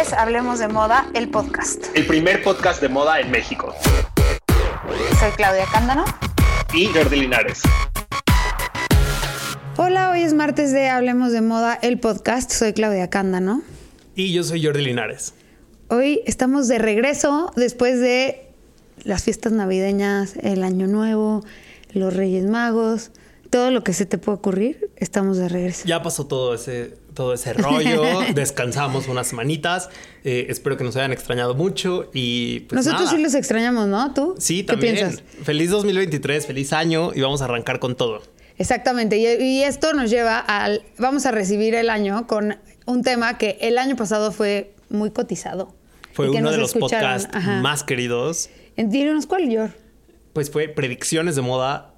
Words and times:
es 0.00 0.14
Hablemos 0.14 0.58
de 0.58 0.68
Moda, 0.68 1.06
el 1.12 1.28
podcast. 1.28 1.84
El 1.94 2.06
primer 2.06 2.42
podcast 2.42 2.80
de 2.80 2.88
moda 2.88 3.20
en 3.20 3.30
México. 3.30 3.74
Soy 5.20 5.30
Claudia 5.36 5.66
Cándano. 5.70 6.04
Y 6.72 6.86
Jordi 6.86 7.20
Linares. 7.20 7.60
Hola, 9.76 10.10
hoy 10.10 10.22
es 10.22 10.32
martes 10.32 10.72
de 10.72 10.88
Hablemos 10.88 11.32
de 11.32 11.42
Moda, 11.42 11.78
el 11.82 12.00
podcast. 12.00 12.50
Soy 12.50 12.72
Claudia 12.72 13.10
Cándano. 13.10 13.60
Y 14.14 14.32
yo 14.32 14.44
soy 14.44 14.64
Jordi 14.64 14.82
Linares. 14.82 15.34
Hoy 15.88 16.22
estamos 16.24 16.68
de 16.68 16.78
regreso 16.78 17.52
después 17.56 18.00
de 18.00 18.48
las 19.04 19.24
fiestas 19.24 19.52
navideñas, 19.52 20.36
el 20.40 20.64
Año 20.64 20.86
Nuevo, 20.86 21.44
los 21.92 22.16
Reyes 22.16 22.46
Magos, 22.46 23.10
todo 23.50 23.70
lo 23.70 23.84
que 23.84 23.92
se 23.92 24.06
te 24.06 24.16
puede 24.16 24.38
ocurrir, 24.38 24.90
estamos 24.96 25.36
de 25.36 25.50
regreso. 25.50 25.86
Ya 25.86 26.02
pasó 26.02 26.26
todo 26.26 26.54
ese, 26.54 26.94
todo 27.14 27.34
ese 27.34 27.52
rollo, 27.52 28.02
descansamos 28.34 29.08
unas 29.08 29.26
semanitas, 29.26 29.90
eh, 30.24 30.46
espero 30.48 30.76
que 30.76 30.84
nos 30.84 30.96
hayan 30.96 31.12
extrañado 31.12 31.54
mucho 31.54 32.10
y 32.12 32.60
pues 32.60 32.84
Nosotros 32.84 33.10
sí 33.10 33.18
los 33.18 33.34
extrañamos, 33.34 33.88
¿no? 33.88 34.12
¿Tú? 34.14 34.34
Sí, 34.38 34.62
también. 34.62 34.94
¿Qué 34.94 35.00
piensas? 35.02 35.24
Feliz 35.42 35.70
2023, 35.70 36.46
feliz 36.46 36.72
año 36.72 37.12
y 37.14 37.20
vamos 37.20 37.42
a 37.42 37.46
arrancar 37.46 37.78
con 37.78 37.96
todo. 37.96 38.22
Exactamente, 38.58 39.16
y, 39.18 39.62
esto 39.62 39.92
nos 39.94 40.10
lleva 40.10 40.38
al, 40.38 40.82
vamos 40.98 41.26
a 41.26 41.30
recibir 41.30 41.74
el 41.74 41.90
año 41.90 42.26
con 42.26 42.58
un 42.86 43.02
tema 43.02 43.38
que 43.38 43.58
el 43.60 43.78
año 43.78 43.96
pasado 43.96 44.30
fue 44.30 44.74
muy 44.88 45.10
cotizado. 45.10 45.74
Fue 46.12 46.28
uno 46.28 46.50
de 46.50 46.58
los 46.58 46.74
podcasts 46.74 47.28
más 47.62 47.82
queridos. 47.82 48.50
Dinos 48.76 49.26
cuál, 49.26 49.50
yo. 49.50 49.68
Pues 50.32 50.50
fue 50.50 50.68
predicciones 50.68 51.36
de 51.36 51.42
moda 51.42 51.91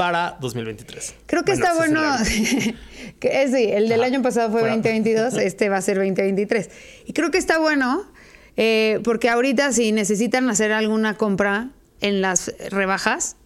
para 0.00 0.38
2023. 0.40 1.14
Creo 1.26 1.44
que 1.44 1.52
está 1.52 1.74
bueno. 1.74 2.00
que, 3.20 3.48
sí, 3.48 3.68
el 3.70 3.86
del 3.90 4.02
año 4.02 4.22
pasado 4.22 4.50
fue 4.50 4.62
2022, 4.62 5.34
este 5.42 5.68
va 5.68 5.76
a 5.76 5.82
ser 5.82 5.98
2023. 5.98 6.70
Y 7.04 7.12
creo 7.12 7.30
que 7.30 7.36
está 7.36 7.58
bueno 7.58 8.06
eh, 8.56 9.00
porque 9.04 9.28
ahorita 9.28 9.72
si 9.72 9.92
necesitan 9.92 10.48
hacer 10.48 10.72
alguna 10.72 11.18
compra 11.18 11.68
en 12.00 12.22
las 12.22 12.50
rebajas, 12.70 13.36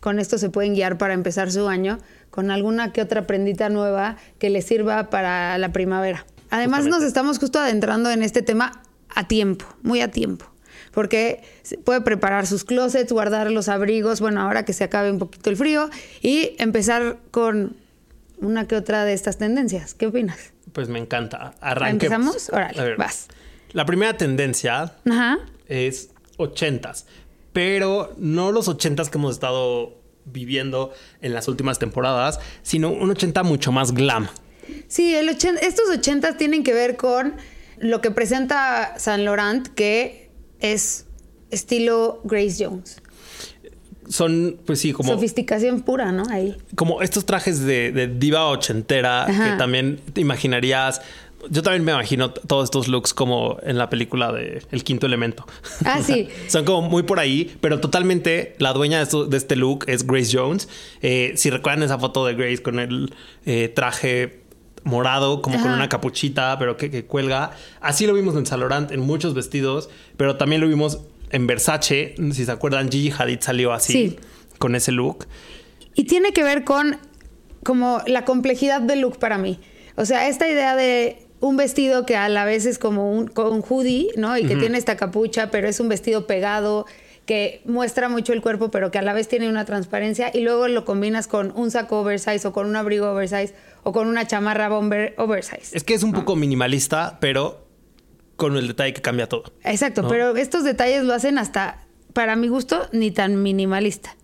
con 0.00 0.18
esto 0.18 0.38
se 0.38 0.50
pueden 0.50 0.74
guiar 0.74 0.98
para 0.98 1.14
empezar 1.14 1.52
su 1.52 1.68
año 1.68 2.00
con 2.30 2.50
alguna 2.50 2.92
que 2.92 3.00
otra 3.00 3.28
prendita 3.28 3.68
nueva 3.68 4.16
que 4.40 4.50
les 4.50 4.64
sirva 4.64 5.08
para 5.08 5.56
la 5.58 5.70
primavera. 5.70 6.26
Además 6.50 6.84
nos 6.86 7.04
estamos 7.04 7.38
justo 7.38 7.60
adentrando 7.60 8.10
en 8.10 8.24
este 8.24 8.42
tema 8.42 8.82
a 9.14 9.28
tiempo, 9.28 9.66
muy 9.82 10.00
a 10.00 10.10
tiempo 10.10 10.51
porque 10.92 11.42
puede 11.84 12.00
preparar 12.00 12.46
sus 12.46 12.64
closets, 12.64 13.12
guardar 13.12 13.50
los 13.50 13.68
abrigos, 13.68 14.20
bueno, 14.20 14.40
ahora 14.40 14.64
que 14.64 14.72
se 14.72 14.84
acabe 14.84 15.10
un 15.10 15.18
poquito 15.18 15.50
el 15.50 15.56
frío, 15.56 15.90
y 16.20 16.54
empezar 16.58 17.18
con 17.30 17.76
una 18.38 18.66
que 18.66 18.76
otra 18.76 19.04
de 19.04 19.12
estas 19.12 19.38
tendencias. 19.38 19.94
¿Qué 19.94 20.06
opinas? 20.06 20.52
Pues 20.72 20.88
me 20.88 20.98
encanta. 20.98 21.54
Arranquemos. 21.60 22.36
¿Empezamos? 22.36 22.50
Órale, 22.50 22.96
vas. 22.96 23.28
La 23.72 23.86
primera 23.86 24.16
tendencia 24.16 24.94
es 25.66 26.10
ochentas, 26.36 27.06
pero 27.52 28.14
no 28.18 28.52
los 28.52 28.68
ochentas 28.68 29.08
que 29.08 29.18
hemos 29.18 29.34
estado 29.34 29.94
viviendo 30.24 30.92
en 31.20 31.34
las 31.34 31.48
últimas 31.48 31.78
temporadas, 31.78 32.38
sino 32.62 32.90
un 32.90 33.10
80 33.10 33.42
mucho 33.42 33.72
más 33.72 33.92
glam. 33.92 34.28
Sí, 34.88 35.14
el 35.14 35.28
estos 35.28 35.90
ochentas 35.92 36.36
tienen 36.36 36.62
que 36.64 36.74
ver 36.74 36.96
con 36.96 37.34
lo 37.78 38.00
que 38.00 38.10
presenta 38.10 38.94
Saint 38.98 39.24
Laurent, 39.24 39.68
que 39.68 40.21
es 40.62 41.06
estilo 41.50 42.20
Grace 42.24 42.64
Jones. 42.64 43.02
Son, 44.08 44.58
pues 44.66 44.80
sí, 44.80 44.92
como. 44.92 45.12
Sofisticación 45.12 45.82
pura, 45.82 46.10
¿no? 46.12 46.24
Ahí. 46.30 46.56
Como 46.74 47.02
estos 47.02 47.24
trajes 47.24 47.60
de, 47.60 48.10
diva 48.18 48.48
ochentera 48.48 49.26
que 49.26 49.56
también 49.58 50.00
te 50.12 50.20
imaginarías. 50.20 51.00
Yo 51.50 51.62
también 51.62 51.84
me 51.84 51.90
imagino 51.90 52.30
todos 52.30 52.64
estos 52.64 52.86
looks 52.86 53.12
como 53.14 53.58
en 53.64 53.76
la 53.76 53.90
película 53.90 54.30
de 54.30 54.62
El 54.70 54.84
Quinto 54.84 55.06
Elemento. 55.06 55.44
Ah, 55.84 56.00
sí. 56.00 56.28
Son 56.46 56.64
como 56.64 56.88
muy 56.88 57.02
por 57.02 57.18
ahí, 57.18 57.56
pero 57.60 57.80
totalmente 57.80 58.54
la 58.58 58.72
dueña 58.72 59.04
de, 59.04 59.36
este 59.36 59.56
look 59.56 59.84
es 59.88 60.06
Grace 60.06 60.30
Jones. 60.32 60.68
Eh, 61.00 61.32
si 61.34 61.50
recuerdan 61.50 61.82
esa 61.82 61.98
foto 61.98 62.24
de 62.26 62.34
Grace 62.34 62.62
con 62.62 62.78
el 62.78 63.12
eh, 63.44 63.68
traje 63.74 64.41
morado, 64.84 65.42
como 65.42 65.60
con 65.60 65.70
una 65.70 65.88
capuchita, 65.88 66.58
pero 66.58 66.76
que, 66.76 67.04
cuelga. 67.04 67.52
Así 67.80 68.06
lo 68.06 68.14
vimos 68.14 68.36
en 68.36 68.46
Salorant, 68.46 68.90
en 68.90 69.00
muchos 69.00 69.34
vestidos, 69.34 69.90
pero 70.16 70.36
también 70.36 70.60
lo 70.60 70.68
vimos 70.68 71.00
en 71.30 71.46
Versace. 71.46 72.14
Si 72.32 72.44
se 72.44 72.50
acuerdan, 72.50 72.90
Gigi 72.90 73.12
Hadid 73.16 73.40
salió 73.40 73.72
así, 73.72 74.16
con 74.58 74.74
ese 74.74 74.92
look. 74.92 75.26
Y 75.94 76.04
tiene 76.04 76.32
que 76.32 76.42
ver 76.42 76.64
con 76.64 76.98
como 77.62 78.00
la 78.06 78.24
complejidad 78.24 78.80
del 78.80 79.00
look 79.00 79.18
para 79.18 79.38
mí. 79.38 79.60
O 79.96 80.04
sea, 80.04 80.28
esta 80.28 80.48
idea 80.48 80.74
de 80.74 81.26
un 81.40 81.56
vestido 81.56 82.06
que 82.06 82.16
a 82.16 82.28
la 82.28 82.44
vez 82.44 82.66
es 82.66 82.78
como 82.78 83.12
un, 83.12 83.26
con 83.26 83.62
hoodie, 83.68 84.08
¿no? 84.16 84.36
Y 84.38 84.46
que 84.46 84.56
tiene 84.56 84.78
esta 84.78 84.96
capucha, 84.96 85.50
pero 85.50 85.68
es 85.68 85.80
un 85.80 85.88
vestido 85.88 86.26
pegado 86.26 86.86
que 87.26 87.62
muestra 87.64 88.08
mucho 88.08 88.32
el 88.32 88.42
cuerpo, 88.42 88.70
pero 88.70 88.90
que 88.90 88.98
a 88.98 89.02
la 89.02 89.12
vez 89.12 89.28
tiene 89.28 89.48
una 89.48 89.64
transparencia, 89.64 90.30
y 90.34 90.40
luego 90.40 90.68
lo 90.68 90.84
combinas 90.84 91.28
con 91.28 91.52
un 91.54 91.70
saco 91.70 92.00
oversize 92.00 92.46
o 92.46 92.52
con 92.52 92.66
un 92.66 92.76
abrigo 92.76 93.10
oversize 93.10 93.54
o 93.84 93.92
con 93.92 94.08
una 94.08 94.26
chamarra 94.26 94.68
bomber 94.68 95.14
oversize. 95.18 95.76
Es 95.76 95.84
que 95.84 95.94
es 95.94 96.02
un 96.02 96.12
poco 96.12 96.36
minimalista, 96.36 97.18
pero 97.20 97.66
con 98.36 98.56
el 98.56 98.66
detalle 98.68 98.92
que 98.92 99.02
cambia 99.02 99.28
todo. 99.28 99.52
Exacto, 99.62 100.06
pero 100.08 100.36
estos 100.36 100.64
detalles 100.64 101.04
lo 101.04 101.14
hacen 101.14 101.38
hasta, 101.38 101.84
para 102.12 102.34
mi 102.34 102.48
gusto, 102.48 102.88
ni 102.92 103.10
tan 103.10 103.42
minimalista. 103.42 104.16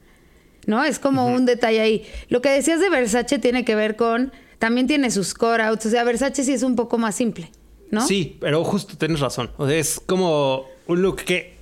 ¿No? 0.67 0.85
Es 0.85 0.99
como 0.99 1.29
un 1.29 1.47
detalle 1.47 1.81
ahí. 1.81 2.07
Lo 2.29 2.43
que 2.43 2.51
decías 2.51 2.79
de 2.79 2.91
Versace 2.91 3.39
tiene 3.39 3.65
que 3.65 3.75
ver 3.75 3.97
con. 3.97 4.33
También 4.59 4.87
tiene 4.87 5.11
sus 5.11 5.33
core 5.33 5.63
outs. 5.63 5.87
O 5.87 5.91
sea, 5.91 6.05
Versace 6.05 6.45
sí 6.45 6.53
es 6.53 6.63
un 6.63 6.77
poco 6.77 6.99
más 6.99 7.15
simple, 7.15 7.51
¿no? 7.91 8.07
Sí, 8.07 8.37
pero 8.39 8.63
justo 8.65 8.99
tienes 8.99 9.21
razón. 9.21 9.51
O 9.57 9.67
sea, 9.67 9.79
es 9.79 9.99
como 10.05 10.67
un 10.87 11.01
look 11.01 11.23
que 11.23 11.58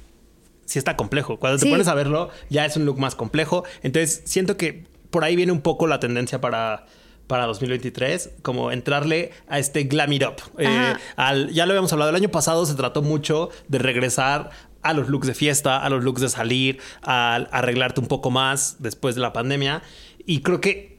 sí 0.66 0.78
está 0.78 0.96
complejo. 0.96 1.38
Cuando 1.38 1.58
te 1.58 1.70
pones 1.70 1.88
a 1.88 1.94
verlo, 1.94 2.28
ya 2.50 2.66
es 2.66 2.76
un 2.76 2.84
look 2.84 2.98
más 2.98 3.14
complejo. 3.14 3.64
Entonces, 3.82 4.22
siento 4.26 4.56
que 4.56 4.84
por 5.10 5.24
ahí 5.24 5.34
viene 5.34 5.52
un 5.52 5.62
poco 5.62 5.86
la 5.86 5.98
tendencia 5.98 6.40
para 6.40 6.84
para 7.26 7.46
2023, 7.46 8.30
como 8.42 8.70
entrarle 8.70 9.32
a 9.48 9.58
este 9.58 9.84
glam 9.84 10.12
it 10.12 10.22
up. 10.24 10.36
Eh, 10.58 10.94
al, 11.16 11.50
ya 11.50 11.66
lo 11.66 11.72
habíamos 11.72 11.92
hablado, 11.92 12.10
el 12.10 12.16
año 12.16 12.28
pasado 12.28 12.64
se 12.66 12.74
trató 12.74 13.02
mucho 13.02 13.50
de 13.68 13.78
regresar 13.78 14.50
a 14.82 14.92
los 14.92 15.08
looks 15.08 15.26
de 15.26 15.34
fiesta, 15.34 15.78
a 15.78 15.88
los 15.90 16.04
looks 16.04 16.20
de 16.20 16.28
salir, 16.28 16.78
a, 17.02 17.34
arreglarte 17.34 18.00
un 18.00 18.06
poco 18.06 18.30
más 18.30 18.76
después 18.78 19.16
de 19.16 19.20
la 19.20 19.32
pandemia. 19.32 19.82
Y 20.24 20.40
creo 20.40 20.60
que 20.60 20.95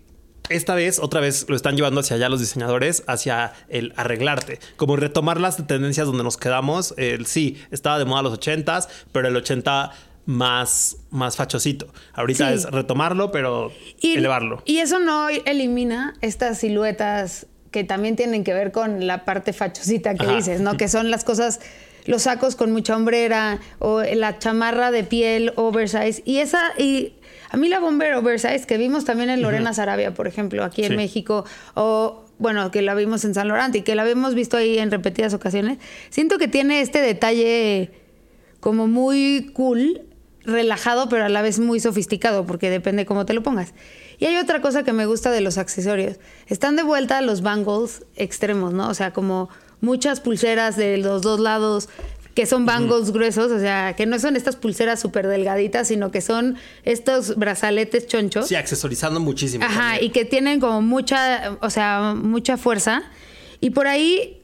esta 0.50 0.76
vez, 0.76 1.00
otra 1.00 1.22
vez, 1.22 1.46
lo 1.48 1.56
están 1.56 1.76
llevando 1.76 2.02
hacia 2.02 2.16
allá 2.16 2.30
los 2.30 2.40
diseñadores, 2.40 3.04
hacia 3.08 3.54
el 3.70 3.94
arreglarte, 3.96 4.60
como 4.76 4.96
retomar 4.96 5.40
las 5.40 5.58
tendencias 5.68 6.08
donde 6.08 6.24
nos 6.24 6.38
quedamos. 6.38 6.94
El 6.98 7.26
sí, 7.26 7.62
estaba 7.72 8.00
de 8.00 8.06
moda 8.06 8.22
los 8.22 8.40
80s, 8.40 8.88
pero 9.12 9.28
el 9.28 9.36
80 9.36 9.92
más, 10.28 10.98
más 11.10 11.38
fachosito. 11.38 11.88
Ahorita 12.14 12.54
es 12.54 12.66
retomarlo, 12.66 13.32
pero 13.32 13.72
elevarlo. 14.04 14.62
Y 14.66 14.78
eso 14.80 15.00
no 15.00 15.30
elimina 15.30 16.16
estas 16.22 16.60
siluetas 16.60 17.48
que 17.72 17.84
también 17.84 18.16
tienen 18.16 18.44
que 18.44 18.54
ver 18.54 18.72
con 18.72 19.08
la 19.08 19.26
parte 19.26 19.54
fachosita 19.54 20.16
que 20.16 20.28
dices, 20.28 20.62
¿no? 20.62 20.78
Que 20.78 20.88
son 20.88 21.12
las 21.12 21.24
cosas, 21.24 21.60
los 22.08 22.24
sacos 22.24 22.56
con 22.56 22.72
mucha 22.72 22.96
hombrera 22.96 23.60
o 23.78 24.02
la 24.02 24.40
chamarra 24.40 24.90
de 24.90 25.04
piel 25.04 25.54
oversize. 25.56 26.24
Y 26.26 26.40
esa, 26.40 26.72
y 26.78 27.14
a 27.52 27.58
mí 27.58 27.70
la 27.70 27.80
bomber 27.80 28.16
oversize 28.16 28.66
que 28.66 28.78
vimos 28.78 29.06
también 29.06 29.30
en 29.30 29.42
Lorena 29.42 29.74
Sarabia, 29.74 30.14
por 30.14 30.26
ejemplo, 30.26 30.64
aquí 30.64 30.84
en 30.84 30.96
México, 30.96 31.46
o 31.76 32.26
bueno, 32.40 32.72
que 32.72 32.82
la 32.82 32.96
vimos 32.96 33.24
en 33.26 33.34
San 33.34 33.48
Laurent 33.48 33.76
y 33.76 33.82
que 33.82 33.94
la 33.94 34.04
habíamos 34.04 34.34
visto 34.34 34.58
ahí 34.58 34.80
en 34.80 34.90
repetidas 34.90 35.34
ocasiones, 35.34 35.78
siento 36.10 36.38
que 36.38 36.48
tiene 36.48 36.82
este 36.82 37.02
detalle 37.02 37.92
como 38.60 38.88
muy 38.88 39.52
cool 39.54 40.02
relajado, 40.44 41.10
pero 41.10 41.26
a 41.26 41.30
la 41.30 41.42
vez 41.42 41.60
muy 41.60 41.80
sofisticado, 41.80 42.46
porque 42.46 42.70
depende 42.70 43.06
cómo 43.06 43.26
te 43.26 43.34
lo 43.34 43.44
pongas. 43.44 43.74
Y 44.18 44.26
hay 44.26 44.38
otra 44.38 44.62
cosa 44.62 44.84
que 44.84 44.94
me 44.94 45.06
gusta 45.06 45.30
de 45.30 45.42
los 45.42 45.58
accesorios. 45.58 46.18
Están 46.48 46.76
de 46.76 46.84
vuelta 46.84 47.22
los 47.22 47.42
bangles 47.42 48.06
extremos, 48.16 48.74
¿no? 48.74 48.88
O 48.88 48.94
sea, 48.94 49.12
como 49.12 49.50
muchas 49.82 50.20
pulseras 50.20 50.76
de 50.78 50.98
los 50.98 51.22
dos 51.22 51.40
lados 51.40 51.90
que 52.38 52.46
son 52.46 52.68
bangles 52.68 53.12
gruesos, 53.12 53.52
o 53.52 53.60
sea, 53.60 53.96
que 53.96 54.06
no 54.06 54.20
son 54.20 54.36
estas 54.36 54.56
pulseras 54.56 55.00
súper 55.00 55.26
delgaditas, 55.26 55.88
sino 55.88 56.12
que 56.12 56.22
son 56.22 56.56
estos 56.84 57.36
brazaletes 57.36 58.06
chonchos. 58.06 58.48
Sí, 58.48 58.54
accesorizando 58.54 59.20
muchísimo. 59.20 59.66
Ajá, 59.66 60.00
y 60.00 60.12
que 60.12 60.24
tienen 60.24 60.60
como 60.60 60.84
mucha, 60.84 61.58
o 61.62 61.72
sea, 61.72 62.14
mucha 62.16 62.58
fuerza. 62.58 63.02
Y 63.60 63.72
por 63.72 63.88
ahí 63.88 64.44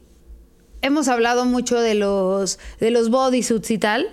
hemos 0.82 1.08
hablado 1.08 1.46
mucho 1.46 1.80
de 1.80 1.94
los, 1.94 2.58
de 2.80 2.90
los 2.90 3.12
bodysuits 3.12 3.70
y 3.70 3.78
tal. 3.78 4.10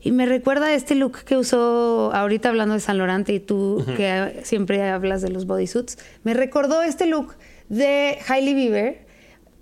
Y 0.00 0.10
me 0.10 0.26
recuerda 0.26 0.72
este 0.74 0.96
look 0.96 1.24
que 1.24 1.36
usó 1.36 2.10
ahorita 2.12 2.48
hablando 2.48 2.74
de 2.74 2.80
San 2.80 2.98
Laurent 2.98 3.28
y 3.28 3.38
tú 3.38 3.84
que 3.96 4.40
siempre 4.42 4.82
hablas 4.88 5.22
de 5.22 5.28
los 5.28 5.46
bodysuits. 5.46 5.96
Me 6.24 6.34
recordó 6.34 6.82
este 6.82 7.06
look 7.06 7.36
de 7.68 8.18
Hailey 8.26 8.54
Bieber. 8.54 9.09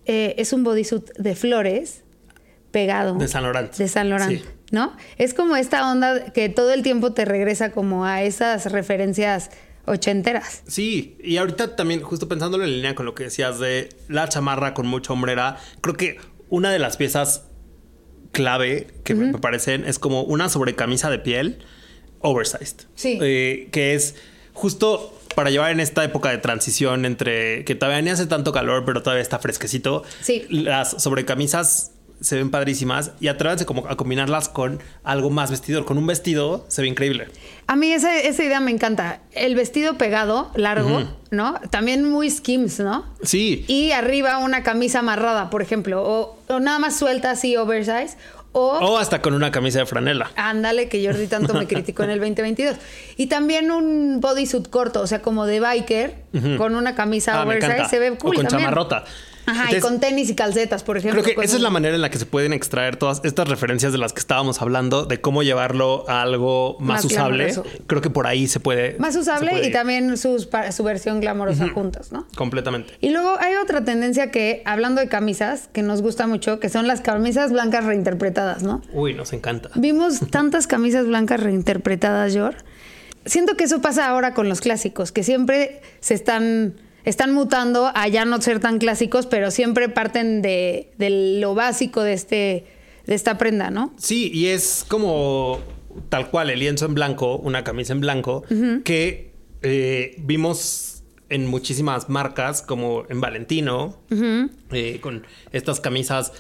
Eh, 0.09 0.35
es 0.39 0.55
un 0.55 0.65
bodysuit 0.65 1.11
de 1.19 1.37
flores 1.37 2.03
pegado. 2.71 3.15
De 3.15 3.29
San 3.29 3.43
Laurent. 3.43 3.75
De 3.77 3.89
San 3.89 4.09
Laurent, 4.09 4.43
¿no? 4.73 4.97
Es 5.19 5.35
como 5.35 5.55
esta 5.55 5.91
onda 5.91 6.33
que 6.33 6.49
todo 6.49 6.73
el 6.73 6.83
tiempo 6.83 7.13
te 7.13 7.27
regresa 7.27 7.73
como 7.73 8.07
a 8.07 8.23
esas 8.23 8.73
referencias 8.73 9.51
ochenteras. 9.85 10.63
Sí, 10.67 11.19
y 11.23 11.37
ahorita 11.37 11.77
también, 11.77 12.01
justo 12.01 12.27
pensándolo 12.27 12.65
en 12.65 12.71
línea 12.71 12.95
con 12.95 13.05
lo 13.05 13.15
que 13.15 13.25
decías 13.25 13.59
de 13.59 13.91
la 14.09 14.29
chamarra 14.29 14.73
con 14.73 14.87
mucha 14.87 15.13
hombrera, 15.13 15.59
creo 15.83 15.97
que 15.97 16.17
una 16.49 16.71
de 16.71 16.79
las 16.79 16.97
piezas 16.97 17.45
clave 18.33 18.87
que 19.05 19.15
me 19.15 19.39
parecen 19.39 19.85
es 19.85 19.99
como 19.99 20.23
una 20.23 20.49
sobrecamisa 20.49 21.11
de 21.11 21.19
piel 21.19 21.59
oversized. 22.21 22.87
Sí. 22.95 23.19
Eh, 23.21 23.69
que 23.73 23.95
es 23.95 24.15
justo 24.55 25.18
para 25.39 25.51
llevar 25.51 25.71
en 25.71 25.79
esta 25.79 26.03
época 26.03 26.31
de 26.31 26.39
transición 26.39 27.05
entre 27.05 27.65
que 27.65 27.77
todavía 27.77 28.03
ni 28.03 28.11
hace 28.11 28.27
tanto 28.27 28.51
calor, 28.51 28.85
pero 28.85 29.05
todavía 29.05 29.23
está 29.23 29.39
fresquecito. 29.39 30.03
Sí. 30.21 30.45
Las 30.51 31.01
sobrecamisas 31.01 31.93
se 32.21 32.35
ven 32.35 32.51
padrísimas 32.51 33.13
y 33.21 33.29
atrévanse 33.29 33.65
como 33.65 33.87
a 33.87 33.97
combinarlas 33.97 34.49
con 34.49 34.81
algo 35.05 35.31
más 35.31 35.53
vestidor. 35.53 35.85
Con 35.85 35.97
un 35.97 36.09
vestido 36.09 36.67
se 36.67 36.83
ve 36.83 36.89
increíble. 36.89 37.29
A 37.69 37.77
mí 37.77 37.93
esa, 37.93 38.19
esa 38.19 38.43
idea 38.43 38.59
me 38.59 38.73
encanta. 38.73 39.21
El 39.31 39.55
vestido 39.55 39.97
pegado, 39.97 40.51
largo, 40.57 41.05
¿no? 41.31 41.61
También 41.71 42.11
muy 42.11 42.29
skims, 42.29 42.81
¿no? 42.81 43.07
Sí. 43.23 43.65
Y 43.69 43.93
arriba 43.93 44.39
una 44.39 44.65
camisa 44.65 44.99
amarrada, 44.99 45.51
por 45.51 45.63
ejemplo, 45.63 46.03
o, 46.03 46.37
o 46.49 46.59
nada 46.59 46.81
más 46.81 46.99
suelta 46.99 47.31
así, 47.31 47.57
oversize. 47.57 48.17
O, 48.53 48.79
O 48.79 48.99
hasta 48.99 49.21
con 49.21 49.35
una 49.35 49.51
camisa 49.51 49.79
de 49.81 49.87
franela. 49.87 50.31
ándale, 50.35 50.89
que 50.89 51.05
Jordi 51.07 51.27
tanto 51.27 51.53
me 51.55 51.67
criticó 51.67 52.03
en 52.05 52.11
el 52.11 52.19
2022. 52.19 52.77
Y 53.17 53.27
también 53.27 53.71
un 53.71 54.21
bodysuit 54.21 54.69
corto, 54.71 55.01
o 55.03 55.07
sea, 55.07 55.21
como 55.23 55.47
de 55.47 55.61
biker, 55.61 56.15
con 56.57 56.75
una 56.75 56.95
camisa 56.95 57.41
Ah, 57.41 57.45
oversize, 57.45 57.73
encanta. 57.73 57.89
se 57.91 57.99
ve 57.99 58.11
O 58.11 58.17
con 58.17 58.33
también. 58.33 58.49
chamarrota. 58.49 59.05
Ajá, 59.51 59.77
y 59.77 59.81
con 59.81 60.01
tenis 60.01 60.31
y 60.31 60.35
calcetas, 60.35 60.83
por 60.83 60.97
ejemplo. 60.99 61.23
Creo 61.23 61.37
que 61.37 61.45
esa 61.45 61.57
es 61.57 61.63
la 61.63 61.71
manera 61.71 61.95
en 61.95 62.03
la 62.03 62.11
que 62.11 62.19
se 62.19 62.27
pueden 62.27 62.53
extraer 62.53 62.97
todas 62.97 63.21
estas 63.25 63.49
referencias 63.49 63.93
de 63.93 63.99
las 63.99 64.13
que 64.13 64.21
estábamos 64.21 64.61
hablando, 64.63 65.07
de 65.07 65.21
cómo 65.21 65.43
llevarlo 65.43 66.05
a 66.09 66.23
algo 66.23 66.77
más, 66.81 67.05
Más 67.05 67.05
usable. 67.07 67.47
glamoroso. 67.47 67.85
Creo 67.87 68.03
que 68.03 68.11
por 68.11 68.27
ahí 68.27 68.47
se 68.47 68.61
puede. 68.61 68.97
Más 68.99 69.17
usable 69.17 69.51
puede 69.51 69.65
y 69.65 69.67
ir. 69.69 69.73
también 69.73 70.17
sus, 70.17 70.49
su 70.73 70.85
versión 70.85 71.21
glamorosa 71.21 71.69
juntas, 71.69 72.13
¿no? 72.13 72.27
Completamente. 72.37 72.95
Y 73.01 73.11
luego 73.11 73.37
hay 73.41 73.55
otra 73.57 73.85
tendencia 73.85 74.31
que, 74.31 74.63
hablando 74.65 75.01
de 75.01 75.09
camisas, 75.09 75.69
que 75.73 75.83
nos 75.83 76.03
gusta 76.03 76.27
mucho, 76.27 76.61
que 76.61 76.69
son 76.69 76.87
las 76.87 77.01
camisas 77.01 77.53
blancas 77.53 77.85
reinterpretadas, 77.85 78.63
¿no? 78.63 78.83
Uy, 78.93 79.15
nos 79.15 79.33
encanta. 79.33 79.71
Vimos 79.75 80.21
tantas 80.31 80.67
camisas 80.67 81.07
blancas 81.07 81.41
reinterpretadas, 81.41 82.35
Yor. 82.35 82.57
Siento 83.25 83.57
que 83.57 83.65
eso 83.65 83.81
pasa 83.81 84.07
ahora 84.09 84.33
con 84.33 84.49
los 84.49 84.61
clásicos, 84.61 85.13
que 85.13 85.23
siempre 85.23 85.83
se 86.01 86.15
están, 86.15 86.75
están 87.09 87.33
mutando 87.33 87.91
a 87.95 88.09
ya 88.09 88.25
no 88.25 88.41
ser 88.41 88.61
tan 88.61 88.79
clásicos, 88.79 89.27
pero 89.27 89.51
siempre 89.51 89.89
parten 89.89 90.43
de, 90.43 90.91
de 90.99 91.39
lo 91.41 91.55
básico 91.55 92.03
de, 92.03 92.13
este, 92.13 92.67
de 93.07 93.15
esta 93.15 93.39
prenda, 93.39 93.71
¿no? 93.71 93.95
Sí, 93.99 94.31
y 94.33 94.47
es 94.49 94.85
como 94.87 95.61
tal 96.11 96.31
cual 96.31 96.51
el 96.51 96.59
lienzo 96.61 96.87
en 96.87 96.95
blanco, 96.95 97.37
una 97.39 97.65
camisa 97.65 97.93
en 97.93 98.01
blanco, 98.01 98.45
que 98.85 99.33
eh, 99.63 100.15
vimos 100.19 101.03
en 101.31 101.47
muchísimas 101.47 102.09
marcas, 102.09 102.63
como 102.63 103.05
en 103.09 103.21
Valentino, 103.21 103.99
eh, 104.73 104.99
con 105.01 105.27
estas 105.53 105.81
camisas 105.81 106.33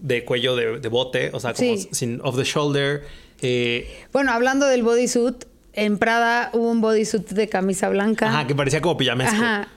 de 0.00 0.24
cuello 0.24 0.54
de, 0.56 0.78
de 0.80 0.88
bote, 0.88 1.30
o 1.32 1.40
sea, 1.40 1.52
como 1.54 1.76
Sí. 1.76 1.88
sin 1.92 2.20
off 2.22 2.36
the 2.36 2.44
shoulder. 2.44 3.02
eh, 3.42 3.88
Bueno, 4.12 4.32
hablando 4.32 4.66
del 4.66 4.82
bodysuit, 4.82 5.44
en 5.72 5.98
Prada 5.98 6.50
hubo 6.52 6.68
un 6.70 6.80
bodysuit 6.80 7.28
de 7.30 7.48
camisa 7.48 7.88
blanca. 7.88 8.28
ajá, 8.28 8.46
que 8.46 8.54
parecía 8.54 8.80
como 8.80 8.96
pijamesco. 8.96 9.34
Ajá. 9.36 9.68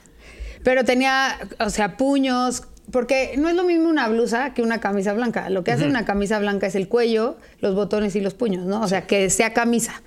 Pero 0.64 0.84
tenía, 0.86 1.38
o 1.60 1.70
sea, 1.70 1.98
puños, 1.98 2.64
porque 2.92 3.36
no 3.38 3.50
es 3.50 3.56
lo 3.56 3.64
mismo 3.64 3.90
una 3.90 4.08
blusa 4.10 4.54
que 4.54 4.62
una 4.62 4.80
camisa 4.80 5.14
blanca. 5.14 5.50
Lo 5.50 5.64
que 5.64 5.72
hace 5.72 5.86
una 5.86 6.06
camisa 6.06 6.40
blanca 6.40 6.68
es 6.68 6.76
el 6.76 6.88
cuello, 6.88 7.38
los 7.60 7.76
botones 7.76 8.16
y 8.16 8.22
los 8.22 8.34
puños, 8.34 8.66
¿no? 8.66 8.82
O 8.82 8.88
sea, 8.88 9.06
que 9.08 9.30
sea 9.30 9.54
camisa 9.54 10.02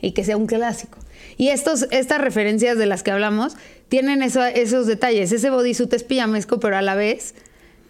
y 0.00 0.12
que 0.12 0.24
sea 0.24 0.36
un 0.36 0.46
clásico. 0.46 0.98
Y 1.36 1.48
estos, 1.48 1.86
estas 1.90 2.20
referencias 2.20 2.76
de 2.78 2.86
las 2.86 3.02
que 3.02 3.10
hablamos 3.10 3.56
tienen 3.88 4.22
eso- 4.22 4.44
esos 4.44 4.86
detalles. 4.86 5.32
Ese 5.32 5.50
bodysuit 5.50 5.92
es 5.92 6.04
pijamesco, 6.04 6.60
pero 6.60 6.76
a 6.76 6.82
la 6.82 6.94
vez 6.94 7.34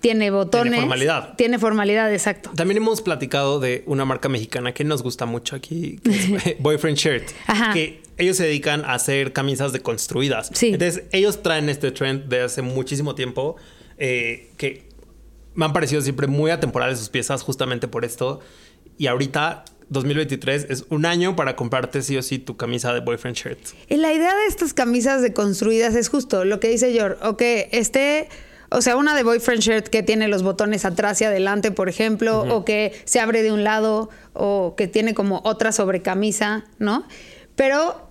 tiene 0.00 0.30
botones. 0.30 0.80
formalidad. 0.80 1.34
Tiene 1.36 1.58
formalidad, 1.58 2.12
exacto. 2.12 2.50
También 2.56 2.78
hemos 2.78 3.02
platicado 3.02 3.60
de 3.60 3.82
una 3.86 4.04
marca 4.04 4.28
mexicana 4.28 4.72
que 4.72 4.82
nos 4.84 5.02
gusta 5.02 5.26
mucho 5.26 5.56
aquí, 5.56 6.00
que 6.02 6.10
es 6.10 6.58
Boyfriend 6.60 6.96
Shirt, 6.96 7.28
Ajá. 7.46 7.72
que 7.74 8.00
ellos 8.20 8.36
se 8.36 8.44
dedican 8.44 8.84
a 8.84 8.94
hacer 8.94 9.32
camisas 9.32 9.72
deconstruidas. 9.72 10.50
Sí. 10.52 10.68
Entonces, 10.68 11.04
ellos 11.12 11.42
traen 11.42 11.68
este 11.68 11.90
trend 11.90 12.28
de 12.28 12.42
hace 12.42 12.62
muchísimo 12.62 13.14
tiempo 13.14 13.56
eh, 13.98 14.50
que 14.56 14.88
me 15.54 15.64
han 15.64 15.72
parecido 15.72 16.00
siempre 16.02 16.26
muy 16.26 16.50
atemporales 16.50 16.98
sus 16.98 17.08
piezas 17.08 17.42
justamente 17.42 17.88
por 17.88 18.04
esto. 18.04 18.40
Y 18.98 19.06
ahorita, 19.06 19.64
2023, 19.88 20.66
es 20.68 20.84
un 20.90 21.06
año 21.06 21.34
para 21.34 21.56
comprarte 21.56 22.02
sí 22.02 22.16
o 22.16 22.22
sí 22.22 22.38
tu 22.38 22.56
camisa 22.56 22.92
de 22.92 23.00
Boyfriend 23.00 23.36
Shirt. 23.36 23.58
Y 23.88 23.96
la 23.96 24.12
idea 24.12 24.34
de 24.34 24.46
estas 24.46 24.74
camisas 24.74 25.22
deconstruidas 25.22 25.94
es 25.94 26.08
justo 26.08 26.44
lo 26.44 26.60
que 26.60 26.68
dice 26.68 26.92
George, 26.92 27.18
o 27.26 27.36
que 27.36 27.68
esté, 27.72 28.28
o 28.70 28.82
sea, 28.82 28.96
una 28.96 29.16
de 29.16 29.22
boyfriend 29.22 29.62
shirt 29.62 29.88
que 29.88 30.02
tiene 30.02 30.28
los 30.28 30.42
botones 30.42 30.84
atrás 30.84 31.20
y 31.20 31.24
adelante, 31.24 31.72
por 31.72 31.88
ejemplo, 31.88 32.40
o 32.42 32.64
que 32.64 32.92
se 33.04 33.18
abre 33.18 33.42
de 33.42 33.52
un 33.52 33.64
lado, 33.64 34.10
o 34.32 34.74
que 34.76 34.86
tiene 34.86 35.14
como 35.14 35.40
otra 35.44 35.72
sobrecamisa, 35.72 36.64
¿no? 36.78 37.06
Pero 37.56 38.09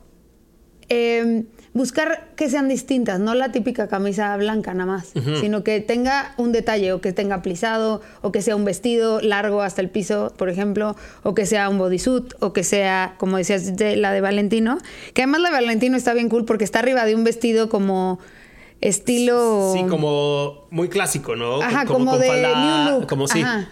eh, 0.89 1.43
buscar 1.73 2.29
que 2.35 2.49
sean 2.49 2.67
distintas, 2.67 3.19
no 3.19 3.35
la 3.35 3.51
típica 3.51 3.87
camisa 3.87 4.35
blanca 4.37 4.73
nada 4.73 4.91
más, 4.91 5.13
sino 5.39 5.63
que 5.63 5.79
tenga 5.81 6.33
un 6.37 6.51
detalle, 6.51 6.93
o 6.93 7.01
que 7.01 7.13
tenga 7.13 7.41
plisado, 7.41 8.01
o 8.21 8.31
que 8.31 8.41
sea 8.41 8.55
un 8.55 8.65
vestido 8.65 9.21
largo 9.21 9.61
hasta 9.61 9.81
el 9.81 9.89
piso, 9.89 10.33
por 10.37 10.49
ejemplo, 10.49 10.95
o 11.23 11.35
que 11.35 11.45
sea 11.45 11.69
un 11.69 11.77
bodysuit, 11.77 12.33
o 12.39 12.53
que 12.53 12.63
sea, 12.63 13.15
como 13.17 13.37
decías, 13.37 13.75
de, 13.75 13.95
la 13.95 14.11
de 14.11 14.21
Valentino, 14.21 14.79
que 15.13 15.21
además 15.21 15.41
la 15.41 15.49
de 15.49 15.55
Valentino 15.55 15.95
está 15.95 16.13
bien 16.13 16.29
cool 16.29 16.45
porque 16.45 16.63
está 16.63 16.79
arriba 16.79 17.05
de 17.05 17.15
un 17.15 17.23
vestido 17.23 17.69
como 17.69 18.19
estilo... 18.81 19.73
Sí, 19.73 19.83
como 19.87 20.67
muy 20.71 20.89
clásico, 20.89 21.35
¿no? 21.35 21.61
Ajá, 21.61 21.85
como, 21.85 22.17
de 22.17 22.29
New 22.29 22.91
Look. 22.91 23.07
Como 23.07 23.27
sí. 23.27 23.41
Ajá. 23.41 23.69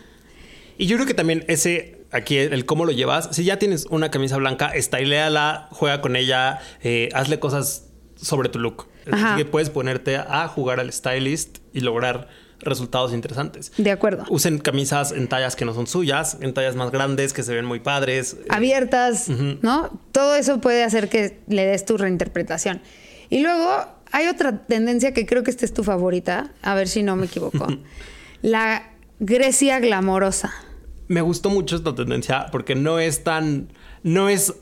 Y 0.77 0.85
yo 0.85 0.97
creo 0.97 1.07
que 1.07 1.13
también 1.13 1.43
ese, 1.47 1.96
aquí 2.17 2.37
el 2.37 2.65
cómo 2.65 2.85
lo 2.85 2.91
llevas, 2.91 3.29
si 3.31 3.43
ya 3.43 3.57
tienes 3.59 3.85
una 3.89 4.11
camisa 4.11 4.37
blanca, 4.37 4.71
styleala, 4.75 5.67
juega 5.71 6.01
con 6.01 6.15
ella, 6.15 6.59
eh, 6.83 7.09
hazle 7.13 7.39
cosas 7.39 7.85
sobre 8.15 8.49
tu 8.49 8.59
look. 8.59 8.87
Ajá. 9.11 9.35
Así 9.35 9.43
que 9.43 9.49
puedes 9.49 9.69
ponerte 9.69 10.17
a 10.17 10.47
jugar 10.47 10.79
al 10.79 10.91
stylist 10.91 11.59
y 11.73 11.79
lograr 11.81 12.27
resultados 12.59 13.13
interesantes. 13.13 13.71
De 13.77 13.91
acuerdo. 13.91 14.25
Usen 14.29 14.59
camisas 14.59 15.11
en 15.11 15.27
tallas 15.27 15.55
que 15.55 15.65
no 15.65 15.73
son 15.73 15.87
suyas, 15.87 16.37
en 16.41 16.53
tallas 16.53 16.75
más 16.75 16.91
grandes 16.91 17.33
que 17.33 17.43
se 17.43 17.53
ven 17.53 17.65
muy 17.65 17.79
padres. 17.79 18.37
abiertas, 18.49 19.29
¿no? 19.29 19.99
Todo 20.11 20.35
eso 20.35 20.59
puede 20.59 20.83
hacer 20.83 21.09
que 21.09 21.39
le 21.47 21.65
des 21.65 21.85
tu 21.85 21.97
reinterpretación. 21.97 22.81
Y 23.29 23.41
luego 23.41 23.85
hay 24.11 24.27
otra 24.27 24.65
tendencia 24.65 25.13
que 25.13 25.25
creo 25.25 25.43
que 25.43 25.51
esta 25.51 25.65
es 25.65 25.73
tu 25.73 25.83
favorita, 25.83 26.51
a 26.61 26.75
ver 26.75 26.87
si 26.87 27.03
no 27.03 27.15
me 27.15 27.25
equivoco. 27.25 27.67
La 28.41 28.91
Grecia 29.19 29.79
glamorosa. 29.79 30.53
Me 31.07 31.21
gustó 31.21 31.49
mucho 31.49 31.75
esta 31.75 31.95
tendencia 31.95 32.47
porque 32.51 32.75
no 32.75 32.99
es 32.99 33.23
tan. 33.23 33.69
No 34.03 34.29
es 34.29 34.53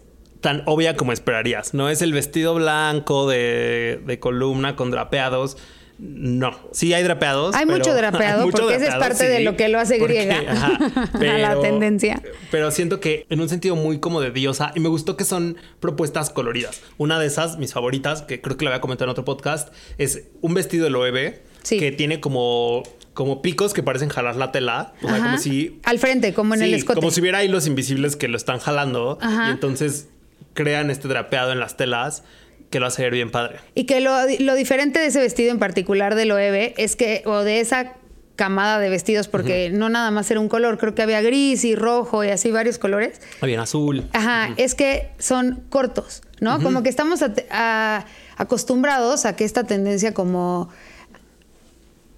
tan 0.42 0.62
obvia 0.66 0.96
como 0.96 1.12
esperarías. 1.12 1.74
No 1.74 1.90
es 1.90 2.02
el 2.02 2.14
vestido 2.14 2.54
blanco 2.56 3.28
de, 3.28 4.00
de 4.06 4.20
columna 4.20 4.76
con 4.76 4.92
drapeados. 4.92 5.58
No. 5.98 6.52
Sí 6.72 6.94
hay 6.94 7.04
drapeados. 7.04 7.56
Hay 7.56 7.66
pero- 7.66 7.78
mucho 7.80 7.94
drapeado, 7.96 8.42
hay 8.42 8.46
mucho 8.46 8.58
porque 8.64 8.76
esa 8.76 8.88
es 8.88 8.96
parte 8.96 9.28
de 9.30 9.40
lo 9.40 9.56
que 9.56 9.70
lo 9.70 9.80
hace 9.80 9.98
porque- 9.98 10.26
griega 10.26 10.44
ajá, 10.52 10.78
a 11.14 11.38
la 11.38 11.60
tendencia. 11.62 12.22
Pero 12.52 12.70
siento 12.72 13.00
que 13.00 13.26
en 13.30 13.40
un 13.42 13.50
sentido 13.50 13.76
muy 13.76 14.00
como 14.00 14.22
de 14.22 14.30
diosa. 14.32 14.72
Y 14.76 14.82
me 14.82 14.90
gustó 14.90 15.16
que 15.18 15.24
son 15.24 15.58
propuestas 15.80 16.30
coloridas. 16.30 16.82
Una 16.98 17.18
de 17.20 17.28
esas, 17.28 17.58
mis 17.58 17.74
favoritas, 17.74 18.22
que 18.24 18.42
creo 18.42 18.58
que 18.58 18.66
la 18.66 18.72
voy 18.72 18.78
a 18.78 18.82
comentar 18.82 19.08
en 19.08 19.12
otro 19.12 19.26
podcast, 19.26 19.74
es 19.98 20.26
un 20.42 20.54
vestido 20.54 20.84
de 20.84 20.90
Loewe 20.92 21.42
Sí. 21.64 21.80
que 21.80 21.92
tiene 21.92 22.20
como, 22.20 22.84
como 23.16 23.42
picos 23.42 23.74
que 23.74 23.82
parecen 23.82 24.10
jalar 24.10 24.36
la 24.36 24.52
tela. 24.52 24.94
O 25.02 25.08
sea, 25.08 25.18
como 25.18 25.38
si 25.40 25.80
Al 25.84 25.98
frente, 25.98 26.34
como 26.36 26.54
en 26.54 26.62
el 26.62 26.70
Sí, 26.70 26.76
escote. 26.76 27.00
Como 27.00 27.10
si 27.10 27.22
hubiera 27.22 27.44
hilos 27.44 27.66
invisibles 27.66 28.16
que 28.16 28.28
lo 28.28 28.38
están 28.38 28.60
jalando 28.60 29.18
Ajá. 29.22 29.48
y 29.48 29.52
entonces 29.52 30.10
crean 30.54 30.92
este 30.92 31.08
drapeado 31.08 31.52
en 31.52 31.60
las 31.60 31.76
telas 31.78 32.22
que 32.70 32.80
lo 32.80 32.86
hace 32.88 33.02
ver 33.04 33.14
bien 33.14 33.32
padre. 33.32 33.58
Y 33.74 33.86
que 33.86 34.00
lo, 34.02 34.12
lo 34.40 34.54
diferente 34.56 35.00
de 35.00 35.08
ese 35.08 35.20
vestido 35.22 35.50
en 35.52 35.60
particular 35.60 36.14
de 36.16 36.26
Loewe 36.26 36.74
es 36.78 36.96
que, 36.96 37.24
o 37.26 37.40
de 37.40 37.62
esa 37.62 37.94
camada 38.36 38.80
de 38.80 38.90
vestidos, 38.90 39.30
porque 39.30 39.70
no 39.70 39.88
nada 39.88 40.12
más 40.12 40.30
era 40.30 40.42
un 40.42 40.50
color, 40.50 40.78
creo 40.78 40.94
que 40.94 41.02
había 41.02 41.22
gris 41.22 41.64
y 41.64 41.74
rojo 41.74 42.22
y 42.26 42.30
así 42.32 42.52
varios 42.52 42.78
colores. 42.80 43.22
Bien 43.42 43.62
azul. 43.62 44.04
Ajá, 44.12 44.50
es 44.58 44.76
que 44.76 45.10
son 45.20 45.64
cortos, 45.70 46.22
¿no? 46.42 46.62
Como 46.62 46.84
que 46.84 46.90
estamos 46.90 47.22
at- 47.22 47.46
a- 47.50 48.06
acostumbrados 48.36 49.26
a 49.26 49.36
que 49.38 49.46
esta 49.46 49.64
tendencia 49.64 50.14
como 50.14 50.70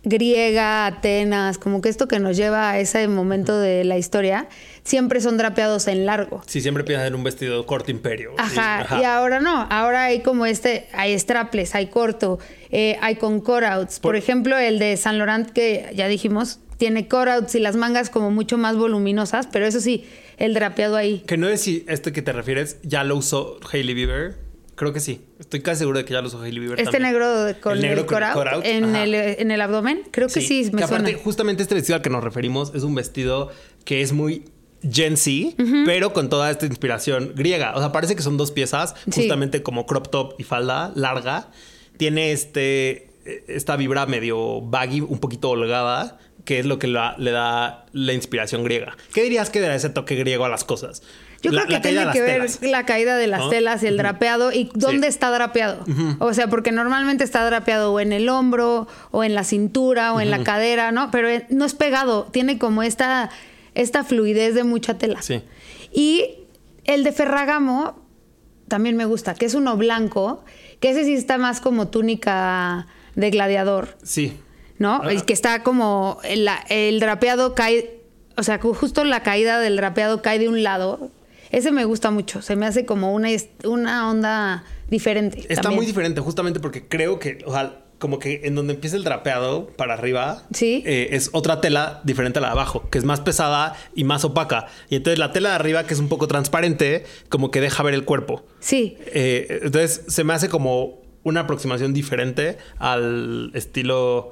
griega, 0.09 0.85
Atenas, 0.85 1.57
como 1.57 1.81
que 1.81 1.89
esto 1.89 2.07
que 2.07 2.19
nos 2.19 2.37
lleva 2.37 2.71
a 2.71 2.79
ese 2.79 3.07
momento 3.07 3.59
de 3.59 3.83
la 3.83 3.97
historia, 3.97 4.47
siempre 4.83 5.21
son 5.21 5.37
drapeados 5.37 5.87
en 5.87 6.05
largo. 6.05 6.41
Sí, 6.47 6.61
siempre 6.61 6.83
piensan 6.83 7.07
en 7.07 7.15
un 7.15 7.23
vestido 7.23 7.65
corto 7.65 7.91
imperio. 7.91 8.31
Ajá, 8.37 8.99
y 9.01 9.03
ahora 9.03 9.39
no, 9.39 9.67
ahora 9.69 10.05
hay 10.05 10.21
como 10.21 10.45
este, 10.45 10.87
hay 10.93 11.17
straples, 11.19 11.75
hay 11.75 11.87
corto, 11.87 12.39
eh, 12.71 12.97
hay 13.01 13.15
con 13.15 13.39
cutouts. 13.41 13.99
Por, 13.99 14.09
Por- 14.09 14.15
ejemplo, 14.15 14.57
el 14.57 14.79
de 14.79 14.97
Saint 14.97 15.17
Laurent, 15.17 15.49
que 15.51 15.91
ya 15.93 16.07
dijimos, 16.07 16.59
tiene 16.77 17.07
cutouts 17.07 17.55
y 17.55 17.59
las 17.59 17.75
mangas 17.75 18.09
como 18.09 18.31
mucho 18.31 18.57
más 18.57 18.75
voluminosas, 18.77 19.47
pero 19.51 19.65
eso 19.65 19.79
sí, 19.81 20.05
el 20.37 20.53
drapeado 20.53 20.95
ahí. 20.95 21.23
Que 21.25 21.35
no 21.37 21.49
es 21.49 21.61
si 21.61 21.83
este 21.87 22.11
que 22.13 22.21
te 22.21 22.31
refieres 22.31 22.77
ya 22.83 23.03
lo 23.03 23.15
usó 23.15 23.59
Hailey 23.71 23.95
Bieber 23.95 24.35
Creo 24.77 24.93
que 24.93 24.99
sí. 25.01 25.19
Estoy 25.39 25.61
casi 25.61 25.79
seguro 25.79 25.97
de 25.97 26.05
que 26.05 26.13
ya 26.13 26.21
los 26.21 26.33
usó 26.33 26.43
Hailey 26.43 26.59
Bieber. 26.59 26.79
Este 26.79 26.91
también. 26.91 27.11
negro 27.13 27.59
con 27.61 27.73
El 27.73 27.77
el, 27.83 27.95
negro 27.95 28.61
el 28.61 28.63
en, 28.65 28.95
el, 28.95 29.13
en 29.15 29.51
el 29.51 29.59
abdomen, 29.59 30.03
creo 30.11 30.27
que 30.27 30.39
sí, 30.39 30.69
me 30.71 30.77
que 30.77 30.83
aparte, 30.85 31.09
suena. 31.11 31.23
justamente 31.23 31.63
este 31.63 31.73
vestido 31.75 31.95
al 31.95 32.01
que 32.03 32.09
nos 32.11 32.23
referimos 32.23 32.71
es 32.75 32.83
un 32.83 32.93
vestido 32.95 33.51
que 33.85 34.01
es 34.01 34.13
muy 34.13 34.45
Gen 34.89 35.17
Z, 35.17 35.55
pero 35.85 36.13
con 36.13 36.29
toda 36.29 36.51
esta 36.51 36.67
inspiración 36.67 37.33
griega. 37.35 37.73
O 37.75 37.79
sea, 37.79 37.91
parece 37.91 38.15
que 38.15 38.21
son 38.21 38.37
dos 38.37 38.51
piezas, 38.51 38.93
Sí. 39.11 39.21
justamente 39.21 39.63
como 39.63 39.87
crop 39.87 40.09
top 40.09 40.35
y 40.37 40.43
falda 40.43 40.91
larga. 40.95 41.49
Tiene 41.97 42.31
este 42.31 43.09
esta 43.47 43.75
vibra 43.75 44.05
medio 44.05 44.61
baggy, 44.61 45.01
un 45.01 45.17
poquito 45.19 45.49
holgada, 45.49 46.19
que 46.45 46.59
es 46.59 46.65
lo 46.67 46.77
que 46.79 46.87
la- 46.87 47.15
le 47.17 47.31
da 47.31 47.85
la 47.91 48.13
inspiración 48.13 48.63
griega. 48.63 48.95
¿Qué 49.13 49.23
dirías 49.23 49.49
que 49.49 49.59
da 49.59 49.73
ese 49.75 49.89
toque 49.89 50.15
griego 50.15 50.45
a 50.45 50.49
las 50.49 50.63
cosas? 50.63 51.01
Yo 51.41 51.51
La- 51.51 51.65
creo 51.65 51.81
que 51.81 51.89
tiene 51.89 52.11
que 52.11 52.21
ver 52.21 52.35
telas. 52.41 52.59
la 52.61 52.85
caída 52.85 53.15
de 53.15 53.27
las 53.27 53.41
¿No? 53.41 53.49
telas 53.49 53.83
y 53.83 53.87
el 53.87 53.97
drapeado 53.97 54.51
y 54.51 54.69
dónde 54.73 55.07
Sí. 55.07 55.09
está 55.09 55.29
drapeado. 55.29 55.85
O 56.19 56.33
sea, 56.33 56.47
porque 56.47 56.71
normalmente 56.71 57.23
está 57.23 57.45
drapeado 57.45 57.93
o 57.93 57.99
en 57.99 58.11
el 58.11 58.27
hombro 58.29 58.87
o 59.11 59.23
en 59.23 59.35
la 59.35 59.43
cintura 59.43 60.13
o 60.13 60.19
en 60.19 60.31
la 60.31 60.43
cadera, 60.43 60.91
¿no? 60.91 61.11
Pero 61.11 61.29
eh, 61.29 61.45
no 61.49 61.65
es 61.65 61.73
pegado, 61.75 62.23
tiene 62.31 62.57
como 62.57 62.81
esta, 62.83 63.29
esta 63.75 64.03
fluidez 64.03 64.55
de 64.55 64.63
mucha 64.63 64.97
tela. 64.97 65.21
Sí. 65.21 65.41
Y 65.93 66.25
el 66.85 67.03
de 67.03 67.11
Ferragamo 67.11 67.99
también 68.67 68.97
me 68.97 69.05
gusta, 69.05 69.33
que 69.35 69.45
es 69.45 69.53
uno 69.53 69.77
blanco, 69.77 70.43
que 70.79 70.89
ese 70.89 71.05
sí 71.05 71.13
está 71.13 71.37
más 71.37 71.61
como 71.61 71.87
túnica 71.89 72.87
de 73.15 73.29
gladiador. 73.29 73.97
Sí. 74.03 74.37
¿no? 74.79 75.01
Ah. 75.03 75.13
Y 75.13 75.21
que 75.21 75.33
está 75.33 75.63
como 75.63 76.19
el, 76.23 76.47
el 76.69 76.99
drapeado 76.99 77.55
cae, 77.55 77.99
o 78.35 78.43
sea, 78.43 78.59
ju- 78.59 78.75
justo 78.75 79.03
la 79.05 79.23
caída 79.23 79.59
del 79.59 79.75
drapeado 79.75 80.21
cae 80.21 80.37
de 80.39 80.49
un 80.49 80.61
lado. 80.63 81.09
Ese 81.51 81.71
me 81.71 81.85
gusta 81.85 82.11
mucho, 82.11 82.41
se 82.41 82.55
me 82.55 82.65
hace 82.65 82.85
como 82.85 83.13
una, 83.13 83.29
una 83.65 84.09
onda 84.09 84.63
diferente. 84.89 85.39
Está 85.49 85.61
también. 85.63 85.77
muy 85.79 85.85
diferente, 85.85 86.21
justamente 86.21 86.59
porque 86.59 86.87
creo 86.87 87.19
que, 87.19 87.39
o 87.45 87.51
sea, 87.53 87.81
como 87.99 88.19
que 88.19 88.41
en 88.43 88.53
donde 88.53 88.73
empieza 88.75 88.95
el 88.95 89.03
drapeado 89.03 89.67
para 89.75 89.95
arriba, 89.95 90.43
Sí. 90.53 90.83
eh, 90.85 91.09
es 91.11 91.31
otra 91.33 91.61
tela 91.61 92.01
diferente 92.03 92.37
a 92.37 92.41
la 92.43 92.49
de 92.49 92.51
abajo, 92.53 92.87
que 92.91 92.99
es 92.99 93.03
más 93.05 93.21
pesada 93.21 93.75
y 93.95 94.03
más 94.03 94.23
opaca. 94.23 94.67
Y 94.89 94.95
entonces 94.97 95.17
la 95.17 95.31
tela 95.31 95.49
de 95.49 95.55
arriba, 95.55 95.83
que 95.85 95.93
es 95.95 95.99
un 95.99 96.07
poco 96.07 96.27
transparente, 96.27 97.05
como 97.29 97.49
que 97.49 97.59
deja 97.59 97.81
ver 97.81 97.95
el 97.95 98.05
cuerpo. 98.05 98.45
Sí, 98.59 98.97
Eh, 99.07 99.61
entonces 99.63 100.03
se 100.07 100.23
me 100.23 100.33
hace 100.33 100.47
como 100.47 101.01
una 101.23 101.41
aproximación 101.41 101.93
diferente 101.93 102.57
al 102.77 103.51
estilo 103.55 104.31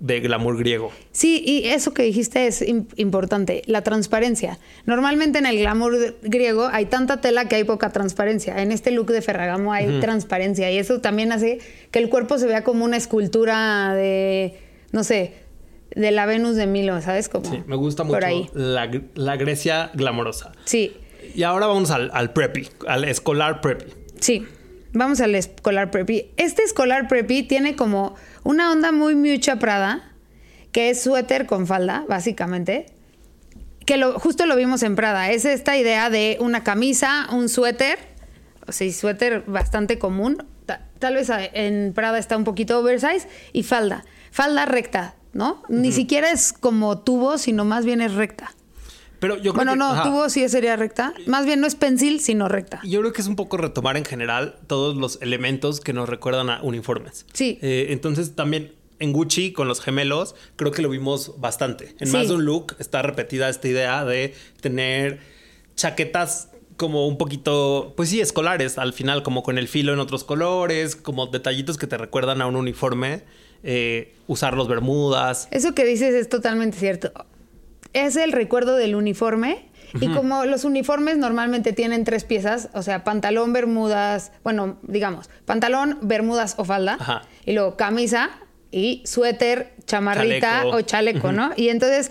de 0.00 0.20
glamour 0.20 0.56
griego. 0.58 0.92
sí, 1.12 1.42
y 1.44 1.64
eso 1.68 1.92
que 1.92 2.02
dijiste 2.04 2.46
es 2.46 2.62
im- 2.62 2.86
importante, 2.96 3.62
la 3.66 3.82
transparencia. 3.82 4.58
Normalmente 4.86 5.38
en 5.38 5.46
el 5.46 5.58
glamour 5.58 6.16
griego 6.22 6.68
hay 6.72 6.86
tanta 6.86 7.20
tela 7.20 7.48
que 7.48 7.56
hay 7.56 7.64
poca 7.64 7.90
transparencia. 7.90 8.62
En 8.62 8.70
este 8.72 8.90
look 8.90 9.06
de 9.10 9.22
Ferragamo 9.22 9.72
hay 9.72 10.00
transparencia 10.00 10.70
y 10.70 10.78
eso 10.78 11.00
también 11.00 11.32
hace 11.32 11.58
que 11.90 11.98
el 11.98 12.08
cuerpo 12.08 12.38
se 12.38 12.46
vea 12.46 12.62
como 12.64 12.84
una 12.84 12.96
escultura 12.96 13.94
de, 13.94 14.58
no 14.92 15.02
sé, 15.04 15.32
de 15.96 16.10
la 16.12 16.26
Venus 16.26 16.54
de 16.56 16.66
Milo, 16.66 17.00
¿sabes? 17.00 17.28
Como 17.28 17.50
Sí, 17.50 17.62
me 17.66 17.74
gusta 17.76 18.04
mucho 18.04 18.16
Por 18.16 18.24
ahí. 18.24 18.48
la, 18.54 18.88
la 19.14 19.36
Grecia 19.36 19.90
glamorosa. 19.94 20.52
Sí, 20.64 20.92
Y 21.34 21.42
ahora 21.42 21.66
vamos 21.66 21.90
al, 21.90 22.10
al 22.14 22.32
preppy, 22.32 22.68
al 22.86 23.04
escolar 23.04 23.60
preppy. 23.60 23.86
Sí, 24.20 24.46
vamos 24.92 25.20
al 25.20 25.34
escolar 25.34 25.90
preppy. 25.90 26.30
Este 26.36 26.62
escolar 26.62 27.08
preppy 27.08 27.42
tiene 27.42 27.76
como 27.76 28.14
una 28.44 28.70
onda 28.72 28.92
muy 28.92 29.14
mucha 29.14 29.58
Prada, 29.58 30.12
que 30.72 30.90
es 30.90 31.02
suéter 31.02 31.46
con 31.46 31.66
falda, 31.66 32.04
básicamente. 32.08 32.86
Que 33.86 33.96
lo, 33.96 34.18
justo 34.18 34.46
lo 34.46 34.54
vimos 34.56 34.82
en 34.82 34.96
Prada. 34.96 35.30
Es 35.30 35.44
esta 35.44 35.76
idea 35.76 36.10
de 36.10 36.36
una 36.40 36.62
camisa, 36.62 37.26
un 37.32 37.48
suéter, 37.48 37.98
o 38.66 38.72
sea, 38.72 38.92
suéter 38.92 39.44
bastante 39.46 39.98
común. 39.98 40.44
Ta- 40.66 40.86
Tal 40.98 41.14
vez 41.14 41.30
a- 41.30 41.44
en 41.44 41.92
Prada 41.94 42.18
está 42.18 42.36
un 42.36 42.44
poquito 42.44 42.78
oversize 42.78 43.26
y 43.52 43.62
falda. 43.62 44.04
Falda 44.30 44.66
recta, 44.66 45.14
¿no? 45.32 45.62
Ni 45.68 45.90
siquiera 45.92 46.30
es 46.30 46.52
como 46.52 46.98
tubo, 46.98 47.38
sino 47.38 47.64
más 47.64 47.86
bien 47.86 48.02
es 48.02 48.12
recta. 48.14 48.50
Pero 49.20 49.36
yo 49.36 49.52
creo 49.52 49.54
Bueno, 49.54 49.72
que, 49.72 49.78
no, 49.78 49.90
ajá. 49.92 50.02
tubo 50.04 50.28
sí 50.28 50.48
sería 50.48 50.76
recta. 50.76 51.12
Más 51.26 51.44
bien 51.46 51.60
no 51.60 51.66
es 51.66 51.74
pensil, 51.74 52.20
sino 52.20 52.48
recta. 52.48 52.80
Yo 52.84 53.00
creo 53.00 53.12
que 53.12 53.20
es 53.20 53.26
un 53.26 53.36
poco 53.36 53.56
retomar 53.56 53.96
en 53.96 54.04
general 54.04 54.56
todos 54.66 54.96
los 54.96 55.20
elementos 55.22 55.80
que 55.80 55.92
nos 55.92 56.08
recuerdan 56.08 56.50
a 56.50 56.60
uniformes. 56.62 57.26
Sí. 57.32 57.58
Eh, 57.62 57.86
entonces 57.90 58.34
también 58.36 58.74
en 59.00 59.12
Gucci 59.12 59.52
con 59.52 59.68
los 59.68 59.80
gemelos 59.80 60.34
creo 60.56 60.72
que 60.72 60.82
lo 60.82 60.88
vimos 60.88 61.40
bastante. 61.40 61.94
En 62.00 62.06
Sí. 62.08 62.12
más 62.16 62.28
de 62.28 62.34
un 62.34 62.44
look 62.44 62.76
está 62.78 63.02
repetida 63.02 63.48
esta 63.48 63.68
idea 63.68 64.04
de 64.04 64.34
tener 64.60 65.20
chaquetas 65.76 66.50
como 66.76 67.08
un 67.08 67.18
poquito, 67.18 67.92
pues 67.96 68.08
sí, 68.08 68.20
escolares 68.20 68.78
al 68.78 68.92
final, 68.92 69.22
como 69.24 69.42
con 69.42 69.58
el 69.58 69.66
filo 69.66 69.92
en 69.92 69.98
otros 69.98 70.22
colores, 70.22 70.94
como 70.94 71.26
detallitos 71.26 71.76
que 71.76 71.88
te 71.88 71.98
recuerdan 71.98 72.40
a 72.40 72.46
un 72.46 72.54
uniforme, 72.54 73.24
eh, 73.64 74.14
usar 74.28 74.54
los 74.54 74.68
bermudas. 74.68 75.48
Eso 75.50 75.74
que 75.74 75.84
dices 75.84 76.14
es 76.14 76.28
totalmente 76.28 76.78
cierto. 76.78 77.12
Es 77.92 78.16
el 78.16 78.32
recuerdo 78.32 78.76
del 78.76 78.94
uniforme. 78.94 79.66
Y 80.00 80.08
como 80.12 80.44
los 80.44 80.64
uniformes 80.64 81.16
normalmente 81.16 81.72
tienen 81.72 82.04
tres 82.04 82.24
piezas, 82.24 82.68
o 82.74 82.82
sea, 82.82 83.04
pantalón, 83.04 83.54
bermudas, 83.54 84.32
bueno, 84.44 84.78
digamos, 84.82 85.30
pantalón, 85.46 85.98
bermudas 86.02 86.56
o 86.58 86.64
falda, 86.66 86.98
Ajá. 87.00 87.22
y 87.46 87.54
luego 87.54 87.78
camisa 87.78 88.28
y 88.70 89.02
suéter, 89.06 89.72
chamarrita 89.86 90.58
Chaleco. 90.58 90.76
o 90.76 90.80
chaleco, 90.82 91.32
¿no? 91.32 91.52
Y 91.56 91.70
entonces, 91.70 92.10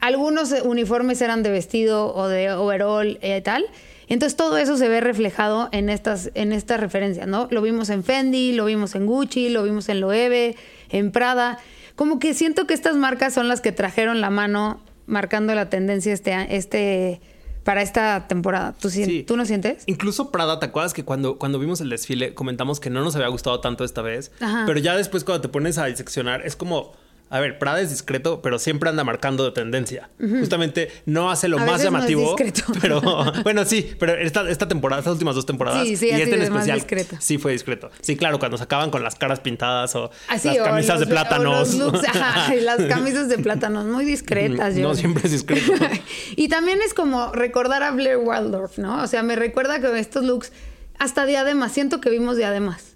algunos 0.00 0.50
uniformes 0.64 1.20
eran 1.22 1.44
de 1.44 1.50
vestido 1.50 2.12
o 2.12 2.26
de 2.26 2.52
overall 2.52 3.20
y 3.22 3.40
tal. 3.42 3.64
Entonces 4.08 4.36
todo 4.36 4.56
eso 4.56 4.76
se 4.76 4.88
ve 4.88 5.00
reflejado 5.00 5.68
en 5.72 5.88
estas, 5.88 6.30
en 6.34 6.52
estas 6.52 6.78
referencias, 6.80 7.26
¿no? 7.26 7.48
Lo 7.50 7.60
vimos 7.62 7.90
en 7.90 8.04
Fendi, 8.04 8.52
lo 8.52 8.64
vimos 8.66 8.94
en 8.94 9.06
Gucci, 9.06 9.48
lo 9.48 9.64
vimos 9.64 9.88
en 9.88 10.00
Loewe, 10.00 10.54
en 10.90 11.10
Prada. 11.10 11.58
Como 11.96 12.18
que 12.18 12.34
siento 12.34 12.66
que 12.66 12.74
estas 12.74 12.96
marcas 12.96 13.34
son 13.34 13.48
las 13.48 13.60
que 13.60 13.72
trajeron 13.72 14.20
la 14.20 14.30
mano 14.30 14.80
marcando 15.06 15.54
la 15.54 15.68
tendencia 15.70 16.12
este, 16.12 16.56
este 16.56 17.20
para 17.64 17.82
esta 17.82 18.28
temporada. 18.28 18.74
¿Tú, 18.80 18.90
Sí. 18.90 19.24
¿tú 19.24 19.36
no 19.36 19.44
sientes? 19.44 19.82
Incluso 19.86 20.30
Prada, 20.30 20.60
¿te 20.60 20.66
acuerdas 20.66 20.92
que 20.94 21.04
cuando, 21.04 21.36
cuando 21.38 21.58
vimos 21.58 21.80
el 21.80 21.88
desfile 21.88 22.32
comentamos 22.32 22.78
que 22.78 22.90
no 22.90 23.02
nos 23.02 23.16
había 23.16 23.28
gustado 23.28 23.60
tanto 23.60 23.84
esta 23.84 24.02
vez? 24.02 24.30
Ajá. 24.40 24.62
Pero 24.66 24.78
ya 24.78 24.96
después 24.96 25.24
cuando 25.24 25.40
te 25.42 25.48
pones 25.48 25.76
a 25.78 25.86
diseccionar 25.86 26.46
es 26.46 26.54
como, 26.54 26.92
a 27.28 27.40
ver, 27.40 27.58
Prada 27.58 27.80
es 27.80 27.90
discreto, 27.90 28.40
pero 28.40 28.58
siempre 28.60 28.88
anda 28.88 29.02
marcando 29.02 29.44
de 29.44 29.50
tendencia. 29.50 30.10
Justamente 30.20 30.90
no 31.06 31.30
hace 31.30 31.48
lo 31.48 31.58
A 31.58 31.64
más 31.64 31.78
no 31.78 31.84
llamativo. 31.84 32.36
discreto. 32.36 32.72
Pero 32.80 33.00
bueno, 33.42 33.64
sí, 33.64 33.94
pero 33.98 34.14
esta, 34.14 34.48
esta 34.48 34.68
temporada, 34.68 35.00
estas 35.00 35.12
últimas 35.14 35.34
dos 35.34 35.44
temporadas 35.44 35.86
Sí, 35.86 35.96
sí, 35.96 36.06
y 36.06 36.10
este 36.10 36.34
en 36.36 36.42
especial 36.42 36.78
discreto. 36.78 37.16
sí 37.18 37.38
fue 37.38 37.52
discreto. 37.52 37.90
Sí, 38.00 38.16
claro, 38.16 38.38
cuando 38.38 38.56
sacaban 38.58 38.90
con 38.90 39.02
las 39.02 39.16
caras 39.16 39.40
pintadas 39.40 39.94
o 39.96 40.10
Así, 40.28 40.48
las 40.48 40.58
o 40.58 40.62
camisas 40.64 41.00
los- 41.00 41.08
de 41.08 41.14
plátanos. 41.14 41.54
o 41.54 41.58
los 41.58 41.92
looks, 41.94 42.08
ajá, 42.08 42.54
y 42.54 42.60
las 42.60 42.80
camisas 42.82 43.28
de 43.28 43.38
plátanos, 43.38 43.86
muy 43.86 44.04
discretas. 44.04 44.74
No 44.74 44.80
yo. 44.90 44.94
siempre 44.94 45.22
es 45.24 45.32
discreto. 45.32 45.72
y 46.36 46.48
también 46.48 46.78
es 46.84 46.94
como 46.94 47.32
recordar 47.32 47.82
a 47.82 47.90
Blair 47.90 48.18
Waldorf, 48.18 48.78
¿no? 48.78 49.02
O 49.02 49.06
sea, 49.08 49.22
me 49.22 49.34
recuerda 49.36 49.80
que 49.80 49.98
estos 49.98 50.24
looks, 50.24 50.52
hasta 50.98 51.26
diademas, 51.26 51.72
siento 51.72 52.00
que 52.00 52.10
vimos 52.10 52.36
diademas. 52.36 52.94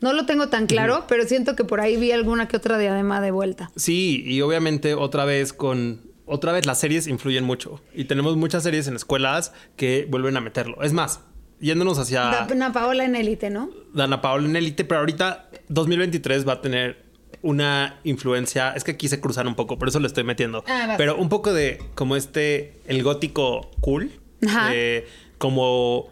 No 0.00 0.12
lo 0.12 0.26
tengo 0.26 0.48
tan 0.48 0.66
claro, 0.66 1.04
pero 1.08 1.24
siento 1.24 1.56
que 1.56 1.64
por 1.64 1.80
ahí 1.80 1.96
vi 1.96 2.12
alguna 2.12 2.48
que 2.48 2.56
otra 2.56 2.78
diadema 2.78 3.20
de 3.20 3.30
vuelta. 3.30 3.70
Sí, 3.76 4.22
y 4.26 4.40
obviamente 4.42 4.94
otra 4.94 5.24
vez 5.24 5.52
con. 5.52 6.02
Otra 6.28 6.50
vez 6.52 6.66
las 6.66 6.80
series 6.80 7.06
influyen 7.06 7.44
mucho. 7.44 7.80
Y 7.94 8.04
tenemos 8.06 8.36
muchas 8.36 8.62
series 8.64 8.88
en 8.88 8.96
escuelas 8.96 9.52
que 9.76 10.06
vuelven 10.10 10.36
a 10.36 10.40
meterlo. 10.40 10.82
Es 10.82 10.92
más, 10.92 11.20
yéndonos 11.60 11.98
hacia 12.00 12.42
Ana 12.42 12.72
Paola 12.72 13.04
en 13.04 13.14
élite, 13.14 13.48
¿no? 13.48 13.70
Dana 13.94 14.20
Paola 14.20 14.46
en 14.48 14.56
élite, 14.56 14.84
pero 14.84 14.98
ahorita 15.00 15.48
2023 15.68 16.46
va 16.46 16.54
a 16.54 16.60
tener 16.60 17.04
una 17.42 18.00
influencia. 18.02 18.72
Es 18.72 18.82
que 18.82 18.90
aquí 18.92 19.06
se 19.08 19.20
cruzan 19.20 19.46
un 19.46 19.54
poco, 19.54 19.78
por 19.78 19.86
eso 19.88 20.00
le 20.00 20.08
estoy 20.08 20.24
metiendo. 20.24 20.64
Ah, 20.66 20.94
pero 20.98 21.16
un 21.16 21.28
poco 21.28 21.52
de 21.54 21.78
como 21.94 22.16
este, 22.16 22.80
el 22.86 23.02
gótico 23.04 23.70
cool. 23.80 24.10
Ajá. 24.46 24.70
de- 24.70 25.06
como 25.38 26.08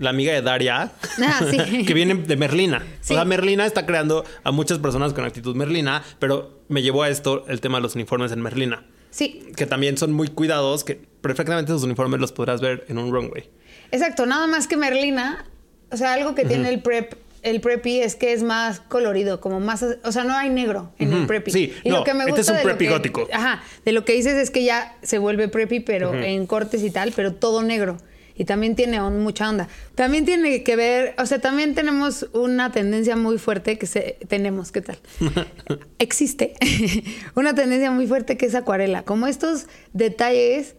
la 0.00 0.10
amiga 0.10 0.32
de 0.32 0.42
Daria, 0.42 0.90
Ah, 1.24 1.40
sí. 1.48 1.84
que 1.86 1.94
viene 1.94 2.14
de 2.16 2.36
Merlina. 2.36 2.82
Sí. 3.00 3.12
O 3.14 3.16
sea, 3.16 3.24
Merlina 3.24 3.64
está 3.66 3.86
creando 3.86 4.24
a 4.42 4.50
muchas 4.50 4.78
personas 4.80 5.12
con 5.12 5.24
actitud 5.24 5.54
Merlina, 5.54 6.02
pero 6.18 6.58
me 6.68 6.82
llevó 6.82 7.04
a 7.04 7.08
esto 7.08 7.44
el 7.46 7.60
tema 7.60 7.78
de 7.78 7.82
los 7.82 7.94
uniformes 7.94 8.32
en 8.32 8.40
Merlina. 8.42 8.84
Sí, 9.10 9.46
Que 9.56 9.66
también 9.66 9.96
son 9.98 10.12
muy 10.12 10.28
cuidados, 10.28 10.82
que 10.84 10.94
perfectamente 11.20 11.70
esos 11.72 11.82
uniformes 11.84 12.20
los 12.20 12.32
podrás 12.32 12.60
ver 12.60 12.84
en 12.88 12.98
un 12.98 13.12
runway. 13.12 13.48
exacto. 13.92 14.26
Nada 14.26 14.46
más 14.46 14.66
que 14.66 14.76
Merlina, 14.76 15.44
o 15.90 15.96
sea, 15.96 16.14
algo 16.14 16.34
que 16.34 16.44
tiene 16.44 16.68
el 16.68 16.80
prep. 16.82 17.14
El 17.42 17.62
preppy 17.62 18.00
es 18.00 18.16
que 18.16 18.34
es 18.34 18.42
más 18.42 18.80
colorido, 18.80 19.40
como 19.40 19.60
más, 19.60 19.82
o 20.04 20.12
sea, 20.12 20.24
no 20.24 20.36
hay 20.36 20.50
negro 20.50 20.92
en 20.98 21.10
el 21.14 21.26
preppy. 21.26 21.50
Sí, 21.50 21.72
y 21.84 21.88
no, 21.88 21.98
lo 22.00 22.04
que 22.04 22.12
me 22.12 22.20
este 22.24 22.32
gusta 22.36 22.52
es 22.52 22.58
un 22.58 22.64
preppy 22.64 22.84
que- 22.84 22.90
gótico. 22.90 23.28
Ajá, 23.32 23.62
de 23.82 23.92
lo 23.92 24.04
que 24.04 24.12
dices 24.12 24.34
es 24.34 24.50
que 24.50 24.62
ya 24.62 24.94
se 25.02 25.16
vuelve 25.16 25.48
preppy, 25.48 25.80
pero 25.80 26.12
en 26.14 26.46
cortes 26.46 26.82
y 26.82 26.90
tal, 26.90 27.12
pero 27.16 27.32
todo 27.34 27.62
negro. 27.62 27.96
Y 28.40 28.46
también 28.46 28.74
tiene 28.74 29.02
on- 29.02 29.20
mucha 29.22 29.50
onda. 29.50 29.68
También 29.94 30.24
tiene 30.24 30.62
que 30.62 30.74
ver, 30.74 31.14
o 31.18 31.26
sea, 31.26 31.42
también 31.42 31.74
tenemos 31.74 32.26
una 32.32 32.72
tendencia 32.72 33.14
muy 33.14 33.36
fuerte 33.36 33.76
que 33.76 33.86
se, 33.86 34.16
tenemos, 34.28 34.72
¿qué 34.72 34.80
tal? 34.80 34.98
Existe 35.98 36.54
una 37.34 37.54
tendencia 37.54 37.90
muy 37.90 38.06
fuerte 38.06 38.38
que 38.38 38.46
es 38.46 38.54
acuarela, 38.54 39.02
como 39.02 39.26
estos 39.26 39.66
detalles 39.92 40.74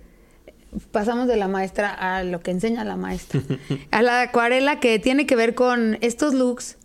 pasamos 0.90 1.28
de 1.28 1.36
la 1.36 1.48
maestra 1.48 1.94
a 1.94 2.24
lo 2.24 2.40
que 2.40 2.50
enseña 2.50 2.84
la 2.84 2.96
maestra. 2.96 3.42
a 3.92 4.02
la 4.02 4.22
acuarela 4.24 4.80
que 4.80 4.98
tiene 4.98 5.28
que 5.28 5.36
ver 5.36 5.54
con 5.54 6.00
estos 6.02 6.34
looks, 6.34 6.78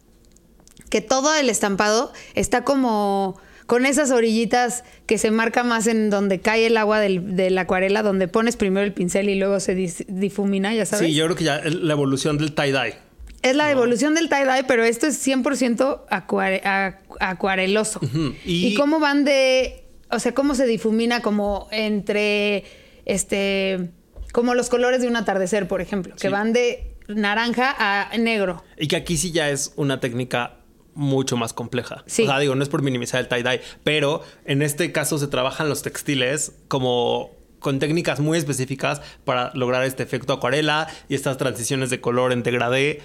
que 0.90 1.00
todo 1.00 1.35
el 1.37 1.49
estampado 1.49 2.12
está 2.35 2.64
como 2.64 3.40
con 3.66 3.85
esas 3.87 4.11
orillitas 4.12 4.85
que 5.06 5.18
se 5.18 5.30
marca 5.30 5.64
más 5.64 5.87
en 5.87 6.08
donde 6.11 6.40
cae 6.40 6.66
el 6.66 6.76
agua 6.76 7.00
del, 7.00 7.35
de 7.37 7.50
la 7.50 7.62
acuarela, 7.62 8.02
donde 8.02 8.28
pones 8.28 8.56
primero 8.56 8.87
el 8.87 8.92
pincel 8.92 9.28
y 9.28 9.35
luego 9.37 9.58
se 9.61 9.76
dis- 9.76 10.04
difumina, 10.08 10.73
ya 10.75 10.87
sabes. 10.87 11.06
Sí, 11.06 11.14
yo 11.14 11.25
creo 11.25 11.37
que 11.37 11.44
ya 11.44 11.58
es 11.58 11.75
la 11.75 11.92
evolución 11.92 12.38
del 12.38 12.54
tie-dye. 12.54 12.94
Es 13.42 13.54
la 13.56 13.70
evolución 13.70 14.14
del 14.14 14.28
tie-dye, 14.28 14.64
pero 14.68 14.85
esto 14.85 15.06
es 15.06 15.25
100% 15.26 16.04
acuare- 16.11 16.62
a- 16.64 16.99
acuareloso. 17.20 18.00
Y- 18.44 18.68
y... 18.68 18.75
cómo 18.75 18.99
van 19.00 19.25
de... 19.25 19.85
O 20.11 20.18
sea, 20.20 20.32
cómo 20.35 20.54
se 20.54 20.66
difumina 20.66 21.20
como 21.20 21.68
entre... 21.73 22.64
Este... 23.04 23.90
Como 24.32 24.54
los 24.54 24.68
colores 24.68 25.00
de 25.00 25.08
un 25.08 25.16
atardecer, 25.16 25.66
por 25.66 25.80
ejemplo. 25.80 26.14
Que 26.20 26.28
van 26.28 26.52
de 26.52 26.94
naranja 27.08 27.75
a 27.78 28.16
negro. 28.18 28.62
Y 28.76 28.87
que 28.88 28.96
aquí 28.96 29.16
sí 29.16 29.32
ya 29.32 29.49
es 29.50 29.73
una 29.76 29.99
técnica 30.00 30.56
mucho 30.97 31.37
más 31.37 31.53
compleja. 31.53 32.03
Sí. 32.07 32.25
O 32.25 32.26
sea, 32.26 32.38
digo, 32.41 32.55
no 32.57 32.62
es 32.65 32.69
por 32.69 32.83
minimizar 32.83 33.21
el 33.21 33.29
tie-dye, 33.29 33.61
pero 33.85 34.23
en 34.45 34.62
este 34.62 34.91
caso 34.91 35.19
se 35.19 35.29
trabajan 35.29 35.69
los 35.69 35.83
textiles 35.83 36.53
como 36.69 37.31
con 37.61 37.79
técnicas 37.79 38.19
muy 38.21 38.38
específicas 38.38 39.00
para 39.25 39.50
lograr 39.55 39.85
este 39.85 40.03
efecto 40.03 40.33
acuarela 40.33 40.88
y 41.09 41.15
estas 41.15 41.37
transiciones 41.37 41.91
de 41.91 42.00
color 42.00 42.33
en 42.33 42.43
degradé 42.43 43.00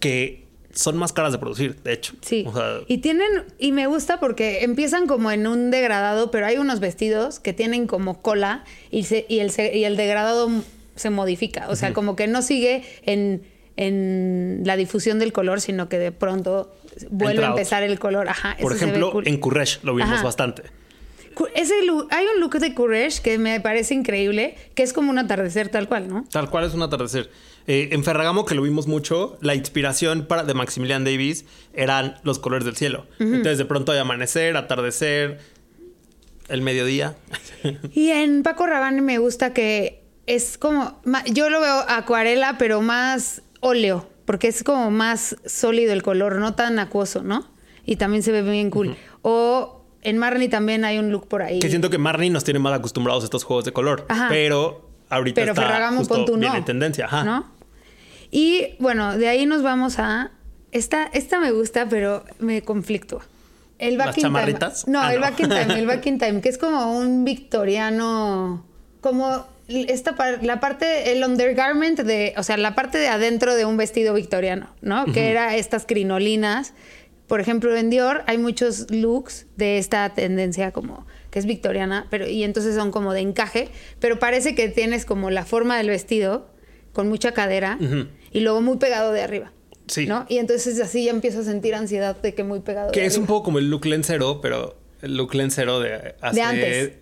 que 0.00 0.46
son 0.72 0.96
más 0.96 1.12
caras 1.12 1.32
de 1.32 1.38
producir, 1.38 1.76
de 1.82 1.92
hecho. 1.94 2.14
Sí. 2.20 2.44
O 2.46 2.52
sea, 2.52 2.80
y 2.86 2.98
tienen, 2.98 3.26
y 3.58 3.72
me 3.72 3.86
gusta 3.86 4.20
porque 4.20 4.62
empiezan 4.64 5.06
como 5.06 5.30
en 5.30 5.46
un 5.46 5.70
degradado, 5.70 6.30
pero 6.30 6.46
hay 6.46 6.58
unos 6.58 6.78
vestidos 6.80 7.40
que 7.40 7.52
tienen 7.52 7.86
como 7.86 8.20
cola 8.22 8.64
y, 8.90 9.04
se- 9.04 9.26
y, 9.28 9.40
el, 9.40 9.50
se- 9.50 9.76
y 9.76 9.84
el 9.84 9.96
degradado 9.96 10.50
se 10.94 11.10
modifica. 11.10 11.66
O 11.68 11.76
sea, 11.76 11.92
como 11.94 12.16
que 12.16 12.26
no 12.28 12.42
sigue 12.42 12.84
en, 13.02 13.42
en 13.76 14.62
la 14.64 14.76
difusión 14.76 15.18
del 15.18 15.32
color, 15.32 15.60
sino 15.60 15.88
que 15.88 15.98
de 15.98 16.12
pronto 16.12 16.70
vuelve 17.10 17.44
a 17.44 17.48
empezar 17.48 17.82
el 17.82 17.98
color. 17.98 18.28
Ajá. 18.28 18.56
por 18.60 18.74
ejemplo, 18.74 19.12
cool. 19.12 19.26
en 19.28 19.40
Courrèges 19.40 19.80
lo 19.82 19.94
vimos 19.94 20.12
Ajá. 20.14 20.22
bastante. 20.24 20.62
Ese 21.54 21.84
look- 21.86 22.08
hay 22.10 22.26
un 22.34 22.40
look 22.40 22.58
de 22.58 22.74
Courage 22.74 23.22
que 23.22 23.38
me 23.38 23.60
parece 23.60 23.94
increíble, 23.94 24.56
que 24.74 24.82
es 24.82 24.92
como 24.92 25.10
un 25.10 25.18
atardecer 25.18 25.68
tal 25.68 25.86
cual, 25.88 26.08
¿no? 26.08 26.24
Tal 26.32 26.50
cual 26.50 26.64
es 26.64 26.74
un 26.74 26.82
atardecer. 26.82 27.30
Eh, 27.68 27.90
en 27.92 28.02
Ferragamo, 28.02 28.44
que 28.44 28.56
lo 28.56 28.62
vimos 28.62 28.88
mucho, 28.88 29.38
la 29.40 29.54
inspiración 29.54 30.26
para, 30.26 30.42
de 30.42 30.54
Maximilian 30.54 31.04
Davis 31.04 31.44
eran 31.74 32.16
los 32.24 32.38
colores 32.40 32.64
del 32.64 32.76
cielo. 32.76 33.06
Entonces, 33.20 33.58
de 33.58 33.66
pronto 33.66 33.92
hay 33.92 33.98
amanecer, 33.98 34.56
atardecer, 34.56 35.38
el 36.48 36.62
mediodía. 36.62 37.14
Y 37.92 38.08
en 38.10 38.42
Paco 38.42 38.66
Rabanne 38.66 39.02
me 39.02 39.18
gusta 39.18 39.52
que 39.52 40.02
es 40.26 40.58
como, 40.58 41.00
yo 41.32 41.50
lo 41.50 41.60
veo 41.60 41.84
acuarela, 41.88 42.56
pero 42.58 42.80
más 42.80 43.42
óleo, 43.60 44.08
porque 44.28 44.48
es 44.48 44.62
como 44.62 44.90
más 44.90 45.36
sólido 45.46 45.94
el 45.94 46.02
color, 46.02 46.36
no 46.36 46.52
tan 46.54 46.78
acuoso, 46.78 47.22
¿no? 47.22 47.46
Y 47.86 47.96
también 47.96 48.22
se 48.22 48.30
ve 48.30 48.42
bien 48.42 48.68
cool. 48.68 48.94
O 49.22 49.80
en 50.02 50.18
Marnie 50.18 50.50
también 50.50 50.84
hay 50.84 50.98
un 50.98 51.10
look 51.10 51.28
por 51.28 51.40
ahí. 51.40 51.60
Que 51.60 51.70
siento 51.70 51.88
que 51.88 51.96
Marnie 51.96 52.28
nos 52.28 52.44
tiene 52.44 52.60
más 52.60 52.74
acostumbrados 52.74 53.24
a 53.24 53.26
estos 53.26 53.42
juegos 53.44 53.64
de 53.64 53.72
color. 53.72 54.04
Ajá. 54.10 54.26
Pero 54.28 54.86
ahorita 55.08 55.40
pero 55.40 55.52
está 55.52 55.62
Ferragamo 55.62 55.98
justo 56.00 56.14
pon 56.14 56.26
tú 56.26 56.36
bien 56.36 56.52
no. 56.52 56.58
en 56.58 56.64
tendencia. 56.66 57.06
Ajá. 57.06 57.24
¿No? 57.24 57.50
Y 58.30 58.74
bueno, 58.80 59.16
de 59.16 59.28
ahí 59.28 59.46
nos 59.46 59.62
vamos 59.62 59.98
a. 59.98 60.30
Esta, 60.72 61.04
esta 61.06 61.40
me 61.40 61.50
gusta, 61.50 61.86
pero 61.88 62.22
me 62.38 62.60
conflictúa. 62.60 63.22
El 63.78 63.96
¿Las 63.96 64.08
back 64.08 64.18
in 64.18 64.22
time. 64.24 64.34
chamarritas? 64.34 64.86
No, 64.88 65.00
Ah, 65.00 65.14
el 65.14 65.20
no. 65.20 65.26
back 65.26 65.40
in 65.40 65.48
time, 65.48 65.78
el 65.78 65.86
back 65.92 66.04
in 66.06 66.18
time, 66.18 66.40
que 66.42 66.50
es 66.50 66.58
como 66.58 66.98
un 66.98 67.24
victoriano. 67.24 68.62
Como 69.00 69.46
esta 69.68 70.16
par- 70.16 70.42
la 70.42 70.60
parte, 70.60 71.12
el 71.12 71.22
undergarment 71.24 72.00
de, 72.00 72.34
o 72.36 72.42
sea, 72.42 72.56
la 72.56 72.74
parte 72.74 72.98
de 72.98 73.08
adentro 73.08 73.54
de 73.54 73.64
un 73.64 73.76
vestido 73.76 74.14
victoriano, 74.14 74.74
¿no? 74.80 75.04
Que 75.12 75.30
era 75.30 75.56
estas 75.56 75.84
crinolinas. 75.86 76.72
Por 77.26 77.40
ejemplo, 77.42 77.76
en 77.76 77.90
Dior 77.90 78.22
hay 78.26 78.38
muchos 78.38 78.90
looks 78.90 79.46
de 79.56 79.76
esta 79.78 80.08
tendencia 80.14 80.72
como 80.72 81.06
que 81.30 81.38
es 81.38 81.44
victoriana, 81.44 82.06
pero 82.10 82.26
y 82.26 82.42
entonces 82.42 82.74
son 82.74 82.90
como 82.90 83.12
de 83.12 83.20
encaje, 83.20 83.68
pero 84.00 84.18
parece 84.18 84.54
que 84.54 84.68
tienes 84.70 85.04
como 85.04 85.28
la 85.30 85.44
forma 85.44 85.76
del 85.76 85.88
vestido 85.90 86.48
con 86.94 87.08
mucha 87.10 87.32
cadera 87.32 87.78
y 88.32 88.40
luego 88.40 88.62
muy 88.62 88.78
pegado 88.78 89.12
de 89.12 89.20
arriba. 89.20 89.52
Sí. 89.88 90.06
¿no? 90.06 90.24
Y 90.28 90.38
entonces 90.38 90.80
así 90.80 91.04
ya 91.04 91.10
empiezo 91.10 91.40
a 91.40 91.44
sentir 91.44 91.74
ansiedad 91.74 92.16
de 92.16 92.34
que 92.34 92.44
muy 92.44 92.60
pegado 92.60 92.92
Que 92.92 93.00
de 93.00 93.06
es 93.06 93.16
un 93.16 93.24
arriba. 93.24 93.34
poco 93.36 93.44
como 93.44 93.58
el 93.58 93.70
look 93.70 93.84
lencero, 93.86 94.40
pero 94.42 94.78
el 95.02 95.16
look 95.16 95.34
lencero 95.34 95.80
de 95.80 96.14
hace 96.22 96.42
antes. 96.42 96.92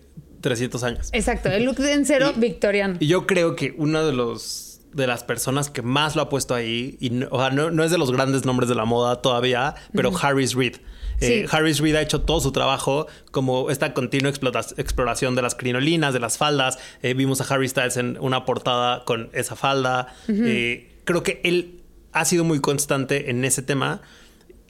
300 0.47 0.83
años. 0.83 1.09
Exacto, 1.13 1.49
el 1.49 1.63
look 1.65 1.77
de 1.77 1.93
encero 1.93 2.31
Y- 2.35 2.39
victoriano. 2.39 2.95
Y 2.99 3.07
yo 3.07 3.27
creo 3.27 3.55
que 3.55 3.73
uno 3.77 4.05
de 4.05 4.13
los 4.13 4.63
de 4.93 5.05
las 5.05 5.23
personas 5.23 5.69
que 5.69 5.81
más 5.83 6.15
lo 6.15 6.23
ha 6.23 6.29
puesto 6.29 6.55
ahí, 6.55 6.97
y 6.99 7.09
no, 7.11 7.27
o 7.29 7.39
sea, 7.39 7.51
no, 7.51 7.69
no 7.69 7.83
es 7.83 7.91
de 7.91 7.97
los 7.99 8.11
grandes 8.11 8.45
nombres 8.45 8.67
de 8.69 8.73
la 8.75 8.85
moda 8.85 9.21
todavía, 9.21 9.75
pero 9.93 10.11
Harris 10.19 10.55
Reed. 10.55 10.77
Eh, 11.19 11.45
Sí. 11.49 11.55
Harris 11.55 11.79
Reed 11.79 11.95
ha 11.95 12.01
hecho 12.01 12.21
todo 12.21 12.39
su 12.39 12.51
trabajo 12.51 13.07
como 13.31 13.69
esta 13.69 13.93
continua 13.93 14.31
exploración 14.31 15.35
de 15.35 15.41
las 15.41 15.55
crinolinas, 15.55 16.13
de 16.13 16.19
las 16.19 16.37
faldas. 16.37 16.77
Eh, 17.03 17.13
vimos 17.13 17.41
a 17.41 17.53
Harry 17.53 17.67
Styles 17.67 17.97
en 17.97 18.17
una 18.21 18.45
portada 18.45 19.03
con 19.05 19.29
esa 19.33 19.55
falda. 19.55 20.13
Eh, 20.29 20.89
creo 21.05 21.21
que 21.23 21.41
él 21.43 21.81
ha 22.13 22.23
sido 22.25 22.43
muy 22.43 22.59
constante 22.61 23.29
en 23.29 23.43
ese 23.45 23.61
tema 23.61 24.01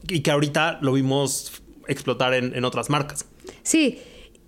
y 0.09 0.21
que 0.21 0.31
ahorita 0.31 0.79
lo 0.81 0.93
vimos 0.93 1.51
explotar 1.87 2.33
en, 2.33 2.55
en 2.55 2.65
otras 2.65 2.89
marcas. 2.89 3.25
Sí, 3.63 3.99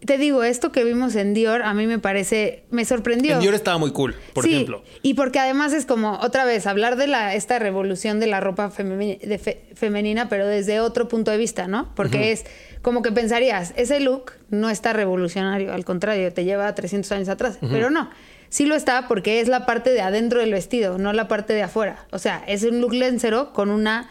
te 0.05 0.17
digo, 0.17 0.43
esto 0.43 0.71
que 0.71 0.83
vimos 0.83 1.15
en 1.15 1.33
Dior 1.33 1.61
a 1.61 1.73
mí 1.73 1.85
me 1.87 1.99
parece, 1.99 2.63
me 2.71 2.85
sorprendió. 2.85 3.33
En 3.35 3.39
Dior 3.41 3.53
estaba 3.53 3.77
muy 3.77 3.91
cool, 3.91 4.15
por 4.33 4.43
Sí, 4.45 4.53
ejemplo. 4.53 4.83
Y 5.01 5.13
porque 5.15 5.39
además 5.39 5.73
es 5.73 5.85
como, 5.85 6.13
otra 6.21 6.45
vez, 6.45 6.65
hablar 6.67 6.95
de 6.95 7.07
la, 7.07 7.35
esta 7.35 7.59
revolución 7.59 8.19
de 8.19 8.27
la 8.27 8.39
ropa 8.39 8.71
femeni- 8.71 9.19
de 9.19 9.37
fe- 9.37 9.65
femenina, 9.75 10.29
pero 10.29 10.47
desde 10.47 10.79
otro 10.79 11.07
punto 11.07 11.31
de 11.31 11.37
vista, 11.37 11.67
¿no? 11.67 11.93
Porque 11.95 12.31
es 12.31 12.45
como 12.81 13.01
que 13.01 13.11
pensarías, 13.11 13.73
ese 13.75 13.99
look 13.99 14.31
no 14.49 14.69
está 14.69 14.93
revolucionario, 14.93 15.73
al 15.73 15.83
contrario, 15.83 16.31
te 16.33 16.45
lleva 16.45 16.73
300 16.73 17.11
años 17.11 17.29
atrás, 17.29 17.59
pero 17.69 17.89
no. 17.89 18.09
Sí 18.51 18.65
lo 18.65 18.73
está 18.75 19.07
porque 19.07 19.41
es 19.41 19.47
la 19.47 19.65
parte 19.67 19.91
de 19.91 20.01
adentro 20.01 20.39
del 20.39 20.53
vestido, 20.53 20.97
no 20.97 21.13
la 21.13 21.27
parte 21.27 21.53
de 21.53 21.61
afuera. 21.61 22.07
O 22.11 22.17
sea, 22.19 22.43
es 22.47 22.63
un 22.63 22.81
look 22.81 22.93
lencero 22.93 23.53
con 23.53 23.69
una 23.69 24.09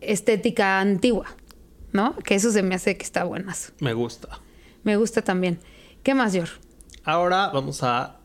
estética 0.00 0.80
antigua, 0.80 1.26
¿no? 1.92 2.16
Que 2.16 2.34
eso 2.34 2.50
se 2.50 2.62
me 2.62 2.74
hace 2.74 2.96
que 2.96 3.04
está 3.04 3.24
buenas. 3.24 3.72
Me 3.80 3.92
gusta. 3.92 4.40
Me 4.84 4.96
gusta 4.96 5.22
también. 5.22 5.58
¿Qué 6.02 6.14
más, 6.14 6.32
Yor? 6.32 6.48
Ahora 7.04 7.48
vamos 7.52 7.82
a 7.82 8.18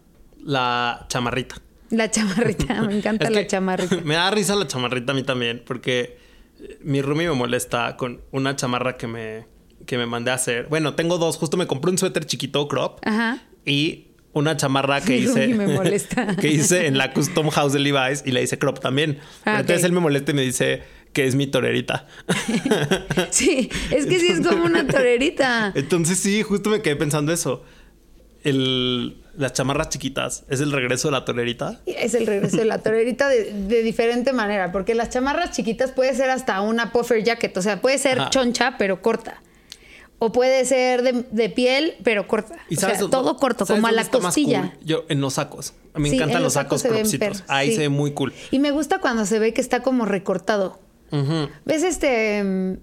la 0.44 1.06
chamarrita. 1.10 1.56
La 1.90 2.12
chamarrita, 2.12 2.82
me 2.82 2.98
encanta 2.98 3.26
Es 3.28 3.32
la 3.34 3.48
chamarrita. 3.48 3.98
Me 4.04 4.16
da 4.16 4.30
risa 4.32 4.56
la 4.56 4.68
chamarrita 4.68 5.12
a 5.14 5.16
mí 5.16 5.24
también, 5.24 5.64
porque 5.66 6.18
mi 6.82 7.02
roomie 7.02 7.28
me 7.30 7.36
molesta 7.36 7.96
con 7.98 8.22
una 8.32 8.56
chamarra 8.56 8.98
que 8.98 9.08
me, 9.08 9.46
que 9.86 9.98
me 9.98 10.06
mandé 10.06 10.32
a 10.32 10.34
hacer. 10.36 10.68
Bueno, 10.70 10.96
tengo 10.96 11.18
dos. 11.18 11.38
Justo 11.38 11.56
me 11.58 11.66
compré 11.68 11.92
un 11.92 11.98
suéter 11.98 12.26
chiquito, 12.26 12.68
crop, 12.68 13.00
Ajá. 13.06 13.40
y 13.66 14.08
una 14.34 14.58
chamarra 14.58 15.02
que 15.02 15.14
Mi 15.18 15.24
hice. 15.26 15.48
me 15.50 15.68
molesta. 15.68 16.36
que 16.42 16.48
hice 16.50 16.88
en 16.88 16.98
la 16.98 17.14
Custom 17.14 17.50
House 17.52 17.74
de 17.74 17.80
Levi's 17.80 18.24
y 18.26 18.32
la 18.32 18.42
hice 18.42 18.60
crop 18.60 18.80
también. 18.80 19.20
Pero 19.44 19.58
Ah, 19.58 19.60
entonces 19.62 19.84
él 19.86 19.92
me 19.94 20.00
molesta 20.00 20.32
y 20.32 20.36
me 20.36 20.42
dice 20.42 20.84
que 21.18 21.26
es 21.26 21.34
mi 21.34 21.48
torerita. 21.48 22.06
Sí, 23.32 23.70
es 23.90 24.06
que 24.06 24.20
sí 24.20 24.28
es 24.28 24.46
como 24.48 24.66
una 24.66 24.86
torerita. 24.86 25.72
entonces 25.74 26.20
sí, 26.20 26.44
justo 26.44 26.70
me 26.70 26.84
quedé 26.84 26.96
pensando 26.96 27.34
eso. 27.34 27.64
El, 28.44 29.18
las 29.36 29.54
chamarras 29.54 29.90
chiquitas 29.90 30.44
es 30.48 30.62
el 30.62 30.72
regreso 30.72 31.08
de 31.08 31.14
la 31.14 31.26
torerita. 31.26 31.82
Es 31.88 32.14
el 32.14 32.28
regreso 32.28 32.58
de 32.58 32.66
la 32.66 32.78
torerita 32.84 33.28
de, 33.30 33.52
de 33.52 33.82
diferente 33.82 34.32
manera, 34.32 34.72
porque 34.72 34.94
las 34.94 35.10
chamarras 35.10 35.56
chiquitas 35.56 35.92
puede 35.92 36.14
ser 36.14 36.30
hasta 36.30 36.62
una 36.62 36.92
puffer 36.92 37.24
jacket, 37.24 37.58
o 37.58 37.62
sea, 37.64 37.82
puede 37.82 37.98
ser 37.98 38.20
Ajá. 38.20 38.30
choncha 38.30 38.76
pero 38.78 39.02
corta. 39.02 39.42
O 40.20 40.32
puede 40.32 40.66
ser 40.66 41.02
de, 41.02 41.26
de 41.32 41.50
piel 41.50 41.96
pero 42.04 42.28
corta. 42.28 42.58
¿Y 42.70 42.78
o 42.78 42.80
sabes 42.80 43.00
sea, 43.00 43.10
todo 43.10 43.38
corto, 43.38 43.66
sabes 43.66 43.82
como 43.82 43.88
a 43.88 43.92
la 43.92 44.06
costilla. 44.08 44.62
cool? 44.62 44.86
Yo, 44.86 45.06
en 45.10 45.20
los 45.22 45.34
sacos. 45.34 45.74
Me 45.96 46.10
Sí, 46.10 46.16
encantan 46.16 46.38
en 46.38 46.44
los 46.44 46.54
sacos 46.54 46.82
se 46.82 46.90
ven 46.90 47.00
cropsitos. 47.00 47.20
perros, 47.28 47.44
Ahí 47.48 47.70
sí. 47.70 47.76
se 47.76 47.82
ve 47.82 47.90
muy 47.90 48.12
cool. 48.14 48.34
Y 48.52 48.60
me 48.60 48.70
gusta 48.70 49.00
cuando 49.00 49.26
se 49.26 49.40
ve 49.40 49.54
que 49.54 49.62
está 49.62 49.82
como 49.82 50.06
recortado. 50.06 50.80
¿Ves 51.66 51.84
este, 51.84 52.44
mm, 52.44 52.74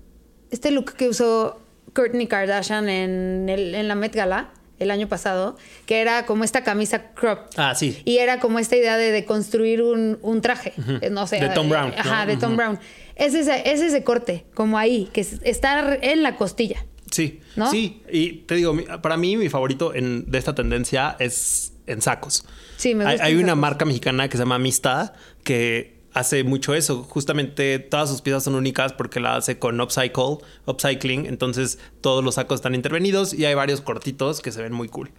este 0.50 0.70
look 0.70 0.94
que 0.94 1.08
usó 1.08 1.60
Kourtney 1.94 2.26
Kardashian 2.26 2.88
en, 2.88 3.48
el- 3.48 3.74
en 3.74 3.88
la 3.88 3.94
Met 3.94 4.14
Gala 4.14 4.50
el 4.78 4.90
año 4.90 5.08
pasado? 5.08 5.56
Que 5.86 6.00
era 6.00 6.26
como 6.26 6.44
esta 6.44 6.64
camisa 6.64 7.10
crop. 7.14 7.38
Ah, 7.56 7.74
sí. 7.74 8.00
Y 8.04 8.18
era 8.18 8.40
como 8.40 8.58
esta 8.58 8.76
idea 8.76 8.96
de, 8.96 9.10
de 9.12 9.24
construir 9.24 9.82
un, 9.82 10.18
un 10.22 10.40
traje. 10.40 10.72
No 11.10 11.26
sé. 11.26 11.40
De 11.40 11.48
Tom 11.50 11.68
Brown, 11.68 11.90
¿no? 11.90 11.96
Ajá, 11.98 12.26
de 12.26 12.36
Tom. 12.36 12.56
Brown. 12.56 12.78
Es 13.16 13.34
ese, 13.34 13.70
es 13.70 13.80
ese 13.80 14.02
corte, 14.02 14.44
como 14.54 14.76
ahí, 14.78 15.08
que 15.12 15.20
es- 15.20 15.40
está 15.44 15.96
en 16.02 16.22
la 16.22 16.36
costilla. 16.36 16.84
Sí, 17.10 17.40
¿No? 17.54 17.70
sí. 17.70 18.02
Y 18.10 18.38
te 18.38 18.56
digo, 18.56 18.76
para 19.00 19.16
mí 19.16 19.36
mi 19.36 19.48
favorito 19.48 19.94
en- 19.94 20.28
de 20.30 20.38
esta 20.38 20.54
tendencia 20.56 21.14
es 21.20 21.72
en 21.86 22.02
sacos. 22.02 22.44
Sí, 22.76 22.94
me 22.96 23.04
Hay, 23.04 23.12
gusta 23.12 23.24
hay 23.26 23.32
en 23.34 23.38
una 23.44 23.54
marca 23.54 23.84
mexicana 23.84 24.28
que 24.28 24.36
se 24.36 24.42
llama 24.42 24.56
Amistad 24.56 25.12
que 25.44 25.93
hace 26.14 26.44
mucho 26.44 26.74
eso. 26.74 27.02
Justamente 27.02 27.78
todas 27.78 28.08
sus 28.08 28.22
piezas 28.22 28.44
son 28.44 28.54
únicas 28.54 28.92
porque 28.92 29.20
la 29.20 29.36
hace 29.36 29.58
con 29.58 29.80
upcycle, 29.80 30.38
upcycling. 30.64 31.26
Entonces 31.26 31.78
todos 32.00 32.24
los 32.24 32.36
sacos 32.36 32.56
están 32.56 32.74
intervenidos 32.74 33.34
y 33.34 33.44
hay 33.44 33.54
varios 33.54 33.80
cortitos 33.80 34.40
que 34.40 34.52
se 34.52 34.62
ven 34.62 34.72
muy 34.72 34.88
cool. 34.88 35.10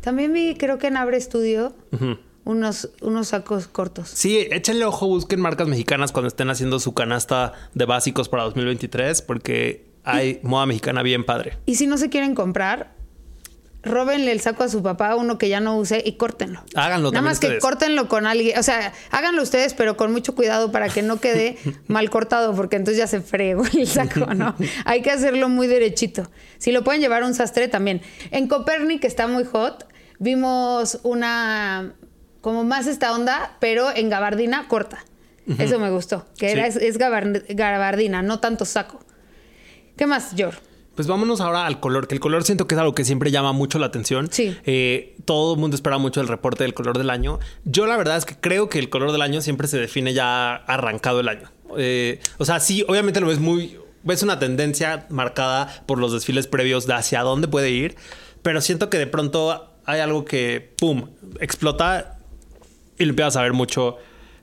También 0.00 0.32
vi, 0.32 0.54
creo 0.54 0.78
que 0.78 0.86
en 0.86 0.96
Abre 0.96 1.20
Studio, 1.20 1.74
unos, 2.44 2.90
unos 3.02 3.28
sacos 3.28 3.66
cortos. 3.66 4.08
Sí, 4.08 4.38
échenle 4.50 4.84
ojo, 4.84 5.06
busquen 5.06 5.40
marcas 5.40 5.68
mexicanas 5.68 6.12
cuando 6.12 6.28
estén 6.28 6.48
haciendo 6.50 6.78
su 6.78 6.94
canasta 6.94 7.52
de 7.74 7.84
básicos 7.84 8.28
para 8.28 8.44
2023, 8.44 9.22
porque 9.22 9.86
hay 10.04 10.40
moda 10.42 10.66
mexicana 10.66 11.02
bien 11.02 11.24
padre. 11.24 11.58
Y 11.66 11.74
si 11.74 11.86
no 11.86 11.96
se 11.98 12.10
quieren 12.10 12.34
comprar, 12.34 12.94
róbenle 13.84 14.32
el 14.32 14.40
saco 14.40 14.62
a 14.64 14.68
su 14.68 14.82
papá, 14.82 15.14
uno 15.16 15.38
que 15.38 15.48
ya 15.48 15.60
no 15.60 15.76
use, 15.78 16.02
y 16.04 16.12
córtenlo. 16.12 16.62
Háganlo 16.74 17.10
Nada 17.10 17.22
más 17.22 17.38
que 17.40 17.46
ustedes. 17.46 17.62
córtenlo 17.62 18.08
con 18.08 18.26
alguien. 18.26 18.58
O 18.58 18.62
sea, 18.62 18.92
háganlo 19.10 19.42
ustedes, 19.42 19.74
pero 19.74 19.96
con 19.96 20.12
mucho 20.12 20.34
cuidado 20.34 20.72
para 20.72 20.88
que 20.88 21.02
no 21.02 21.20
quede 21.20 21.58
mal 21.88 22.10
cortado, 22.10 22.54
porque 22.54 22.76
entonces 22.76 22.98
ya 22.98 23.06
se 23.06 23.20
fregó 23.20 23.64
el 23.76 23.86
saco, 23.86 24.26
¿no? 24.34 24.54
Hay 24.84 25.02
que 25.02 25.10
hacerlo 25.10 25.48
muy 25.48 25.66
derechito. 25.66 26.30
Si 26.58 26.72
lo 26.72 26.84
pueden 26.84 27.00
llevar 27.00 27.22
a 27.22 27.26
un 27.26 27.34
sastre 27.34 27.68
también. 27.68 28.00
En 28.30 28.48
Copernic, 28.48 29.00
que 29.02 29.06
está 29.06 29.26
muy 29.26 29.44
hot, 29.44 29.86
vimos 30.18 31.00
una 31.02 31.94
como 32.40 32.62
más 32.64 32.86
esta 32.86 33.12
onda, 33.12 33.56
pero 33.60 33.90
en 33.94 34.08
gabardina 34.10 34.68
corta. 34.68 35.04
Eso 35.58 35.78
me 35.78 35.90
gustó. 35.90 36.26
Que 36.38 36.52
era, 36.52 36.66
es, 36.66 36.76
es 36.76 36.96
gabar- 36.98 37.44
gabardina, 37.48 38.22
no 38.22 38.40
tanto 38.40 38.64
saco. 38.64 39.00
¿Qué 39.96 40.06
más, 40.06 40.34
Yor? 40.34 40.54
Pues 40.94 41.08
vámonos 41.08 41.40
ahora 41.40 41.66
al 41.66 41.80
color, 41.80 42.06
que 42.06 42.14
el 42.14 42.20
color 42.20 42.44
siento 42.44 42.66
que 42.66 42.74
es 42.74 42.80
algo 42.80 42.94
que 42.94 43.04
siempre 43.04 43.30
llama 43.30 43.52
mucho 43.52 43.78
la 43.78 43.86
atención. 43.86 44.28
Sí. 44.30 44.56
Eh, 44.64 45.16
todo 45.24 45.54
el 45.54 45.60
mundo 45.60 45.74
espera 45.74 45.98
mucho 45.98 46.20
el 46.20 46.28
reporte 46.28 46.64
del 46.64 46.74
color 46.74 46.98
del 46.98 47.10
año. 47.10 47.40
Yo 47.64 47.86
la 47.86 47.96
verdad 47.96 48.16
es 48.16 48.24
que 48.24 48.36
creo 48.36 48.68
que 48.68 48.78
el 48.78 48.90
color 48.90 49.12
del 49.12 49.22
año 49.22 49.40
siempre 49.40 49.66
se 49.66 49.78
define 49.78 50.14
ya 50.14 50.54
arrancado 50.54 51.20
el 51.20 51.28
año. 51.28 51.50
Eh, 51.76 52.20
o 52.38 52.44
sea, 52.44 52.60
sí, 52.60 52.84
obviamente 52.88 53.20
lo 53.20 53.26
ves 53.26 53.40
muy... 53.40 53.78
Ves 54.02 54.22
una 54.22 54.38
tendencia 54.38 55.06
marcada 55.08 55.82
por 55.86 55.98
los 55.98 56.12
desfiles 56.12 56.46
previos 56.46 56.86
de 56.86 56.92
hacia 56.92 57.22
dónde 57.22 57.48
puede 57.48 57.70
ir, 57.70 57.96
pero 58.42 58.60
siento 58.60 58.90
que 58.90 58.98
de 58.98 59.06
pronto 59.06 59.70
hay 59.86 60.00
algo 60.00 60.26
que, 60.26 60.74
¡pum!, 60.78 61.08
explota 61.40 62.18
y 62.98 63.04
lo 63.06 63.10
empiezas 63.10 63.36
a 63.36 63.42
ver 63.42 63.54
mucho 63.54 63.96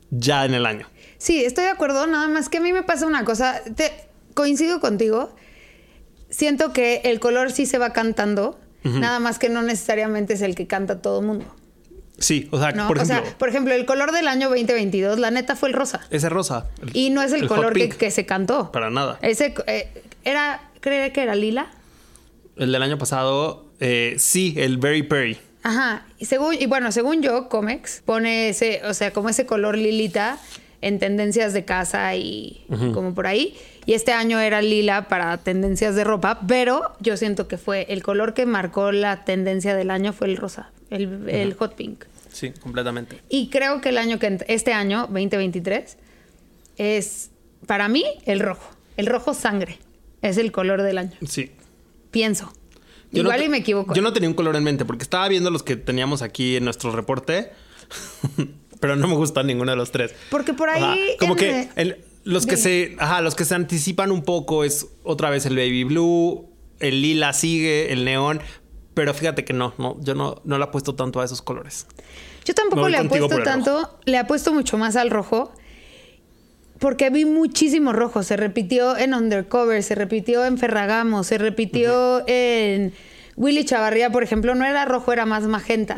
ya 0.09 0.45
en 0.45 0.55
el 0.55 0.65
año. 0.65 0.87
Sí, 1.19 1.45
estoy 1.45 1.65
de 1.65 1.69
acuerdo, 1.69 2.07
nada 2.07 2.27
más 2.27 2.49
que 2.49 2.57
a 2.57 2.61
mí 2.61 2.73
me 2.73 2.81
pasa 2.81 3.05
una 3.05 3.23
cosa, 3.23 3.61
te, 3.75 3.91
coincido 4.33 4.79
contigo, 4.79 5.35
siento 6.32 6.74
que 6.74 7.02
el 7.06 7.20
color 7.20 7.52
sí 7.52 7.67
se 7.67 7.78
va 7.78 7.94
cantando, 7.94 8.60
nada 8.84 9.20
más 9.20 9.38
que 9.38 9.50
no 9.50 9.62
necesariamente 9.62 10.34
es 10.34 10.41
el 10.41 10.56
que 10.56 10.65
canta 10.65 11.02
todo 11.04 11.20
el 11.20 11.28
mundo. 11.28 11.46
Sí, 12.17 12.48
o 12.52 12.60
sea, 12.60 12.72
¿no? 12.72 12.88
por 12.88 12.98
ejemplo, 12.98 13.20
o 13.20 13.24
sea, 13.26 13.38
por 13.38 13.50
ejemplo, 13.50 13.74
el 13.74 13.86
color 13.86 14.12
del 14.12 14.28
año 14.28 14.50
2022, 14.50 15.20
la 15.20 15.32
neta 15.32 15.56
fue 15.56 15.70
el 15.70 15.74
rosa. 15.76 16.02
ese 16.10 16.30
rosa. 16.30 16.67
el- 16.82 16.96
Y 16.96 17.10
no 17.10 17.22
es 17.22 17.32
el, 17.34 17.48
color 17.48 17.74
que, 17.74 18.12
se 18.12 18.26
cantó. 18.26 18.72
Para 18.72 18.89
nada. 18.89 19.20
Ese 19.22 19.54
eh, 19.67 19.89
era, 20.24 20.70
creo 20.80 21.12
que 21.13 21.22
era 21.24 21.36
lila. 21.36 21.72
El 22.58 22.72
del 22.72 22.84
año 22.84 22.98
pasado, 22.98 23.65
eh, 23.80 24.15
sí, 24.17 24.54
el 24.58 24.78
Berry 24.78 25.04
Perry. 25.04 25.38
Ajá. 25.63 26.06
Y 26.20 26.26
según, 26.26 26.56
y 26.60 26.65
bueno, 26.67 26.91
según 26.91 27.22
yo, 27.22 27.50
Comex 27.50 28.02
pone 28.06 28.50
ese, 28.50 28.82
o 28.86 28.94
sea, 28.94 29.12
como 29.12 29.30
ese 29.30 29.46
color 29.46 29.78
lilita 29.78 30.38
en 30.82 31.00
tendencias 31.00 31.54
de 31.54 31.63
casa 31.65 32.15
y 32.15 32.65
como 32.94 33.13
por 33.13 33.28
ahí. 33.28 33.56
Y 33.86 33.94
este 33.94 34.12
año 34.13 34.39
era 34.39 34.62
lila 34.62 35.08
para 35.08 35.38
tendencias 35.38 35.96
de 35.96 36.04
ropa, 36.04 36.41
pero 36.48 36.94
yo 37.00 37.17
siento 37.17 37.48
que 37.48 37.58
fue 37.58 37.86
el 37.89 38.04
color 38.04 38.34
que 38.34 38.46
marcó 38.46 38.91
la 38.91 39.24
tendencia 39.26 39.76
del 39.76 39.89
año 39.91 40.13
fue 40.13 40.28
el 40.28 40.38
rosa, 40.38 40.72
el, 40.89 41.28
el 41.30 41.54
hot 41.56 41.76
pink. 41.76 42.06
Sí, 42.32 42.52
completamente. 42.62 43.20
Y 43.30 43.50
creo 43.50 43.82
que 43.82 43.89
el 43.89 43.98
año 43.98 44.17
que 44.20 44.38
este 44.48 44.72
año, 44.74 45.02
2023, 45.12 45.98
es 46.78 47.30
para 47.67 47.88
mí 47.89 48.04
el 48.26 48.39
rojo. 48.39 48.70
El 48.98 49.06
rojo 49.08 49.34
sangre. 49.34 49.80
Es 50.22 50.38
el 50.38 50.52
color 50.52 50.82
del 50.84 50.98
año. 50.98 51.17
Sí. 51.28 51.52
Pienso. 52.12 52.54
Yo 53.12 53.24
no 53.24 53.30
Igual 53.30 53.39
te- 53.39 53.46
y 53.46 53.50
me 53.50 53.58
equivoco. 53.58 53.94
Yo 53.94 54.02
no 54.02 54.13
tenía 54.13 54.30
un 54.30 54.36
color 54.36 54.56
en 54.56 54.63
mente 54.63 54.86
porque 54.86 55.04
estaba 55.04 55.28
viendo 55.28 55.50
los 55.52 55.63
que 55.63 55.76
teníamos 55.76 56.22
aquí 56.22 56.56
en 56.56 56.63
nuestro 56.63 56.91
reporte, 56.91 57.52
pero 58.82 58.98
no 58.98 59.08
me 59.08 59.15
gustan 59.15 59.48
ninguno 59.48 59.72
de 59.72 59.78
los 59.78 59.91
tres. 59.91 60.13
Porque 60.30 60.54
por 60.54 60.67
ahí 60.70 61.15
como 61.17 61.34
en 61.34 61.38
que 61.39 61.70
el- 61.78 62.04
los 62.26 62.46
que 62.46 62.58
se, 62.58 62.96
ajá, 63.00 63.22
los 63.22 63.34
que 63.36 63.46
se 63.46 63.56
anticipan 63.56 64.12
un 64.12 64.24
poco 64.24 64.63
es 64.65 64.88
otra 65.04 65.30
vez 65.30 65.46
el 65.46 65.56
baby 65.56 65.86
blue, 65.86 66.50
el 66.80 67.02
lila 67.02 67.32
sigue, 67.34 67.94
el 67.94 68.04
neón, 68.06 68.41
pero 68.94 69.13
fíjate 69.13 69.46
que 69.46 69.54
no, 69.54 69.74
no, 69.78 69.98
yo 70.02 70.13
no, 70.13 70.41
no 70.44 70.58
le 70.58 70.63
apuesto 70.65 70.94
tanto 70.96 71.22
a 71.22 71.26
esos 71.26 71.41
colores. 71.41 71.88
Yo 72.44 72.54
tampoco 72.54 72.89
le 72.89 72.98
apuesto 72.98 73.28
tanto, 73.44 74.00
le 74.06 74.17
apuesto 74.17 74.54
mucho 74.54 74.78
más 74.78 74.96
al 74.98 75.10
rojo. 75.10 75.52
Porque 76.80 77.12
vi 77.12 77.26
muchísimo 77.26 77.94
rojo. 77.94 78.24
Se 78.24 78.38
repitió 78.38 78.98
en 78.98 79.13
Undercover, 79.13 79.84
se 79.84 79.94
repitió 79.94 80.44
en 80.46 80.58
Ferragamo, 80.58 81.24
se 81.24 81.38
repitió 81.38 82.24
en 82.28 82.94
Willy 83.36 83.63
Chavarría, 83.65 84.10
por 84.12 84.24
ejemplo. 84.24 84.56
No 84.56 84.65
era 84.65 84.86
rojo, 84.86 85.13
era 85.13 85.28
más 85.28 85.44
magenta. 85.44 85.96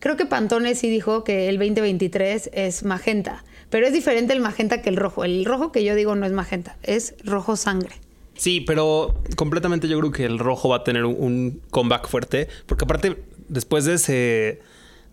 Creo 0.00 0.16
que 0.16 0.26
Pantone 0.26 0.74
sí 0.74 0.90
dijo 0.90 1.24
que 1.24 1.48
el 1.48 1.58
2023 1.58 2.50
es 2.52 2.82
magenta. 2.84 3.44
Pero 3.70 3.86
es 3.86 3.92
diferente 3.92 4.32
el 4.32 4.40
magenta 4.40 4.82
que 4.82 4.88
el 4.88 4.96
rojo. 4.96 5.24
El 5.24 5.44
rojo 5.44 5.70
que 5.70 5.84
yo 5.84 5.94
digo 5.94 6.16
no 6.16 6.26
es 6.26 6.32
magenta, 6.32 6.76
es 6.82 7.14
rojo 7.24 7.56
sangre. 7.56 7.94
Sí, 8.34 8.62
pero 8.62 9.14
completamente 9.36 9.86
yo 9.86 9.98
creo 10.00 10.10
que 10.10 10.24
el 10.24 10.38
rojo 10.38 10.68
va 10.70 10.76
a 10.78 10.84
tener 10.84 11.04
un, 11.04 11.62
comeback 11.70 12.08
fuerte. 12.08 12.48
Porque 12.66 12.84
aparte, 12.84 13.22
después 13.48 13.84
de 13.84 13.94
ese, 13.94 14.60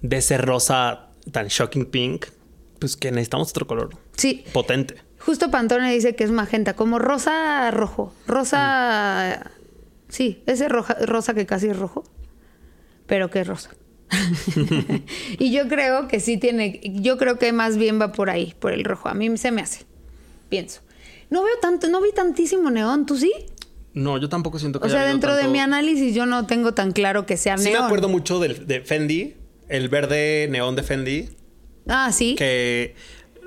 de 0.02 0.18
ese 0.18 0.38
rosa 0.40 1.10
tan 1.32 1.48
shocking 1.48 1.86
pink, 1.86 2.26
pues 2.80 2.96
que 2.96 3.12
necesitamos 3.12 3.50
otro 3.52 3.68
color 3.68 3.90
Sí, 4.16 4.44
potente. 4.54 4.96
Justo 5.20 5.52
Pantone 5.52 5.92
dice 5.94 6.16
que 6.16 6.24
es 6.24 6.32
magenta, 6.32 6.76
como 6.76 6.98
rosa 7.00 7.70
rojo. 7.72 8.14
Rosa. 8.28 9.52
Sí, 10.10 10.42
ese 10.46 10.70
roja- 10.70 10.98
rosa 11.06 11.34
que 11.34 11.46
casi 11.46 11.68
es 11.68 11.78
rojo, 11.78 12.04
pero 13.08 13.30
que 13.30 13.42
es 13.42 13.48
rosa. 13.48 13.72
y 15.40 15.52
yo 15.52 15.68
creo 15.68 16.08
que 16.08 16.20
sí 16.20 16.38
tiene. 16.38 16.80
Yo 17.02 17.18
creo 17.18 17.38
que 17.38 17.52
más 17.52 17.78
bien 17.78 18.00
va 18.00 18.12
por 18.12 18.30
ahí, 18.30 18.54
por 18.60 18.72
el 18.74 18.84
rojo. 18.84 19.10
A 19.10 19.14
mí 19.14 19.36
se 19.38 19.52
me 19.52 19.62
hace. 19.62 19.86
Pienso. 20.50 20.82
No 21.30 21.44
veo 21.44 21.56
tanto, 21.62 21.88
no 21.90 22.02
vi 22.02 22.12
tantísimo 22.14 22.72
neón, 22.72 23.06
¿tú 23.06 23.18
sí? 23.18 23.32
No, 23.94 24.18
yo 24.18 24.30
tampoco 24.30 24.60
siento 24.60 24.80
que 24.80 24.88
O 24.88 24.90
sea, 24.90 25.04
dentro 25.06 25.36
de 25.36 25.48
mi 25.48 25.60
análisis 25.60 26.14
yo 26.16 26.26
no 26.26 26.46
tengo 26.46 26.74
tan 26.74 26.92
claro 26.92 27.26
que 27.26 27.36
sea 27.36 27.58
Sí 27.58 27.66
neón. 27.70 27.80
me 27.82 27.86
acuerdo 27.86 28.08
mucho 28.10 28.40
del- 28.40 28.66
de, 28.68 28.82
Fendi, 28.82 29.34
el 29.68 29.90
verde 29.90 30.48
neón 30.50 30.76
de 30.76 30.84
Fendi, 30.84 31.30
Ah, 31.88 32.12
sí. 32.14 32.36
que 32.36 32.96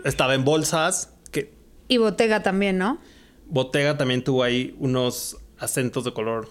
estaba 0.05 0.35
en 0.35 0.45
bolsas, 0.45 1.15
que 1.31 1.53
Y 1.89 1.97
Bottega 1.99 2.43
también, 2.43 2.79
¿no? 2.79 2.99
Bottega 3.47 3.97
también 3.97 4.23
tuvo 4.25 4.43
ahí 4.43 4.75
unos 4.79 5.39
acentos 5.59 6.05
de 6.05 6.13
color 6.13 6.51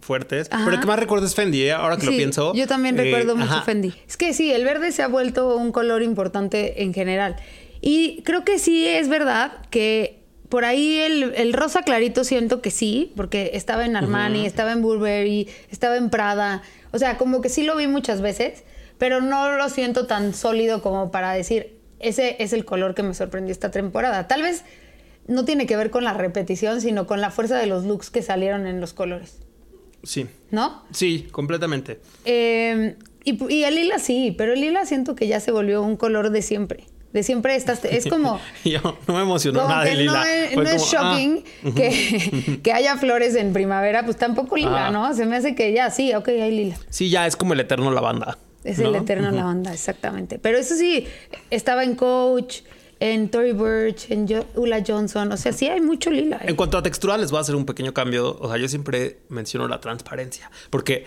fuertes. 0.00 0.48
Ajá. 0.50 0.64
Pero 0.64 0.76
el 0.76 0.80
que 0.80 0.86
más 0.86 0.98
recuerdo 0.98 1.26
es 1.26 1.34
Fendi, 1.34 1.62
¿eh? 1.62 1.72
ahora 1.72 1.96
que 1.96 2.06
lo 2.06 2.12
Sí, 2.12 2.18
pienso. 2.18 2.54
Yo 2.54 2.66
también 2.66 2.98
Eh, 2.98 3.02
recuerdo 3.04 3.36
mucho 3.36 3.52
ajá. 3.52 3.62
Fendi. 3.62 3.92
Es 4.08 4.16
que 4.16 4.32
sí, 4.34 4.52
el 4.52 4.64
verde 4.64 4.92
se 4.92 5.02
ha 5.02 5.08
vuelto 5.08 5.56
un 5.56 5.72
color 5.72 6.02
importante 6.02 6.82
en 6.82 6.92
general. 6.94 7.36
Y 7.80 8.22
creo 8.24 8.44
que 8.44 8.58
sí 8.58 8.86
es 8.86 9.08
verdad 9.08 9.52
que 9.70 10.20
por 10.48 10.64
ahí 10.64 10.98
el, 10.98 11.32
el 11.36 11.52
rosa 11.52 11.82
clarito 11.82 12.24
siento 12.24 12.60
que 12.60 12.70
sí, 12.70 13.12
porque 13.16 13.52
estaba 13.54 13.84
en 13.86 13.94
Armani, 13.96 14.46
estaba 14.46 14.72
en 14.72 14.82
Burberry, 14.82 15.48
estaba 15.70 15.96
en 15.96 16.10
Prada. 16.10 16.62
O 16.92 16.98
sea, 16.98 17.16
como 17.16 17.40
que 17.40 17.48
sí 17.48 17.62
lo 17.62 17.76
vi 17.76 17.86
muchas 17.86 18.20
veces, 18.20 18.64
pero 18.98 19.20
no 19.20 19.52
lo 19.56 19.68
siento 19.68 20.06
tan 20.06 20.34
sólido 20.34 20.82
como 20.82 21.10
para 21.12 21.32
decir, 21.32 21.76
ese 22.00 22.36
es 22.40 22.52
el 22.52 22.64
color 22.64 22.94
que 22.94 23.02
me 23.04 23.14
sorprendió 23.14 23.52
esta 23.52 23.70
temporada. 23.70 24.26
Tal 24.26 24.42
vez 24.42 24.64
no 25.28 25.44
tiene 25.44 25.66
que 25.66 25.76
ver 25.76 25.90
con 25.90 26.02
la 26.02 26.14
repetición, 26.14 26.80
sino 26.80 27.06
con 27.06 27.20
la 27.20 27.30
fuerza 27.30 27.56
de 27.56 27.66
los 27.66 27.84
looks 27.84 28.10
que 28.10 28.20
salieron 28.22 28.66
en 28.66 28.80
los 28.80 28.92
colores, 28.92 29.38
Sí, 30.02 30.26
¿no? 30.50 30.82
sí, 30.92 31.28
completamente. 31.30 32.00
Eh, 32.24 32.96
y, 33.24 33.52
y 33.52 33.64
el 33.64 33.74
lila 33.74 33.98
sí, 33.98 34.34
pero 34.36 34.54
el 34.54 34.60
lila 34.60 34.86
siento 34.86 35.14
que 35.14 35.26
ya 35.26 35.40
se 35.40 35.52
volvió 35.52 35.82
un 35.82 35.96
color 35.96 36.30
de 36.30 36.42
siempre. 36.42 36.84
De 37.12 37.24
siempre 37.24 37.56
estás, 37.56 37.84
es 37.84 38.06
como... 38.06 38.40
Yo 38.64 38.80
no 39.08 39.14
me 39.14 39.22
emocionó 39.22 39.66
nada 39.66 39.84
de 39.84 39.96
lila. 39.96 40.24
no 40.54 40.62
es, 40.62 40.94
ah, 40.94 41.12
shocking 41.16 41.44
que, 41.74 42.60
que 42.62 42.72
haya 42.72 42.96
flores 42.96 43.34
en 43.34 43.52
primavera, 43.52 44.04
pues 44.04 44.16
tampoco 44.16 44.56
lila, 44.56 44.84
Ajá. 44.84 44.90
¿no? 44.92 45.12
Se 45.14 45.26
me 45.26 45.36
hace 45.36 45.56
que 45.56 45.72
ya, 45.72 45.90
sí, 45.90 46.14
ok, 46.14 46.28
hay 46.28 46.52
lila. 46.52 46.76
Sí, 46.88 47.10
ya 47.10 47.26
es 47.26 47.36
como 47.36 47.54
el 47.54 47.60
eterno 47.60 47.90
lavanda. 47.90 48.38
Es 48.62 48.78
¿no? 48.78 48.90
el 48.90 48.94
eterno 48.94 49.30
la 49.30 49.46
onda, 49.46 49.72
exactamente. 49.72 50.38
Pero 50.38 50.58
eso 50.58 50.76
sí, 50.76 51.06
estaba 51.50 51.82
en 51.82 51.96
Coach, 51.96 52.60
en 53.00 53.30
Tory 53.30 53.52
Burch, 53.52 54.10
en 54.10 54.28
Jo- 54.28 54.46
Ula 54.54 54.82
Johnson, 54.86 55.32
o 55.32 55.36
sea, 55.36 55.52
sí 55.52 55.66
hay 55.68 55.80
mucho 55.80 56.10
lila. 56.10 56.38
En 56.44 56.54
cuanto 56.54 56.76
a 56.78 56.82
textura, 56.82 57.16
les 57.18 57.30
voy 57.30 57.38
a 57.38 57.40
hacer 57.40 57.54
un 57.56 57.64
pequeño 57.66 57.92
cambio. 57.94 58.36
O 58.40 58.48
sea, 58.48 58.58
yo 58.58 58.68
siempre 58.68 59.18
menciono 59.30 59.66
la 59.68 59.80
transparencia. 59.80 60.50
Porque, 60.70 61.06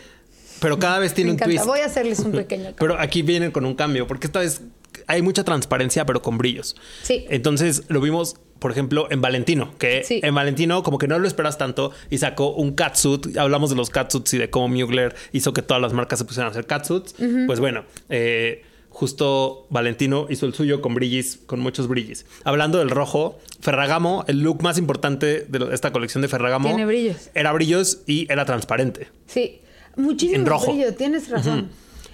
pero 0.60 0.80
cada 0.80 1.00
vez 1.00 1.14
tiene 1.14 1.30
Me 1.30 1.32
un 1.34 1.36
encanta, 1.38 1.52
twist. 1.56 1.66
voy 1.68 1.80
a 1.82 1.86
hacerles 1.86 2.20
un 2.20 2.32
pequeño 2.32 2.64
cambio. 2.76 2.78
Pero 2.80 3.00
aquí 3.00 3.22
vienen 3.22 3.52
con 3.52 3.66
un 3.66 3.76
cambio, 3.76 4.08
porque 4.08 4.28
esta 4.28 4.40
vez 4.40 4.62
hay 5.08 5.22
mucha 5.22 5.44
transparencia, 5.44 6.06
pero 6.06 6.22
con 6.22 6.38
brillos. 6.38 6.76
Sí. 7.04 7.26
Entonces 7.30 7.84
lo 7.90 8.00
vimos, 8.02 8.38
por 8.60 8.72
ejemplo, 8.72 9.08
en 9.12 9.22
Valentino, 9.22 9.74
que 9.78 10.04
Sí. 10.04 10.20
en 10.24 10.34
Valentino 10.34 10.82
como 10.84 10.98
que 10.98 11.08
no 11.08 11.20
lo 11.20 11.28
esperas 11.28 11.58
tanto 11.58 11.92
y 12.10 12.18
sacó 12.20 12.54
un 12.54 12.74
catsuit. 12.74 13.38
Hablamos 13.38 13.70
de 13.70 13.76
los 13.76 13.90
catsuits 13.90 14.34
y 14.36 14.38
de 14.38 14.50
cómo 14.50 14.68
Mugler 14.68 15.16
hizo 15.32 15.52
que 15.54 15.62
todas 15.62 15.82
las 15.82 15.94
marcas 15.94 16.20
se 16.20 16.26
pusieran 16.26 16.48
a 16.48 16.52
hacer 16.52 16.66
catsuits. 16.66 17.16
Pues 17.48 17.60
bueno, 17.60 17.84
eh, 18.10 18.64
justo 18.94 19.66
Valentino 19.72 20.28
hizo 20.30 20.46
el 20.46 20.54
suyo 20.54 20.80
con 20.82 20.94
brillis, 20.94 21.40
con 21.48 21.60
muchos 21.60 21.88
brillis. 21.88 22.26
Hablando 22.44 22.78
del 22.78 22.90
rojo, 22.92 23.40
Ferragamo, 23.60 24.24
el 24.28 24.42
look 24.42 24.62
más 24.62 24.78
importante 24.78 25.46
de 25.50 25.74
esta 25.74 25.92
colección 25.92 26.22
de 26.22 26.28
Ferragamo 26.28 26.70
Tiene 26.70 26.86
brillos. 26.86 27.30
era 27.34 27.52
brillos 27.52 28.04
y 28.06 28.32
era 28.32 28.46
transparente. 28.46 29.08
Sí, 29.26 29.60
muchísimo 29.98 30.40
En 30.40 30.46
rojo. 30.46 30.72
brillo, 30.72 30.94
tienes 30.94 31.30
razón. 31.30 31.70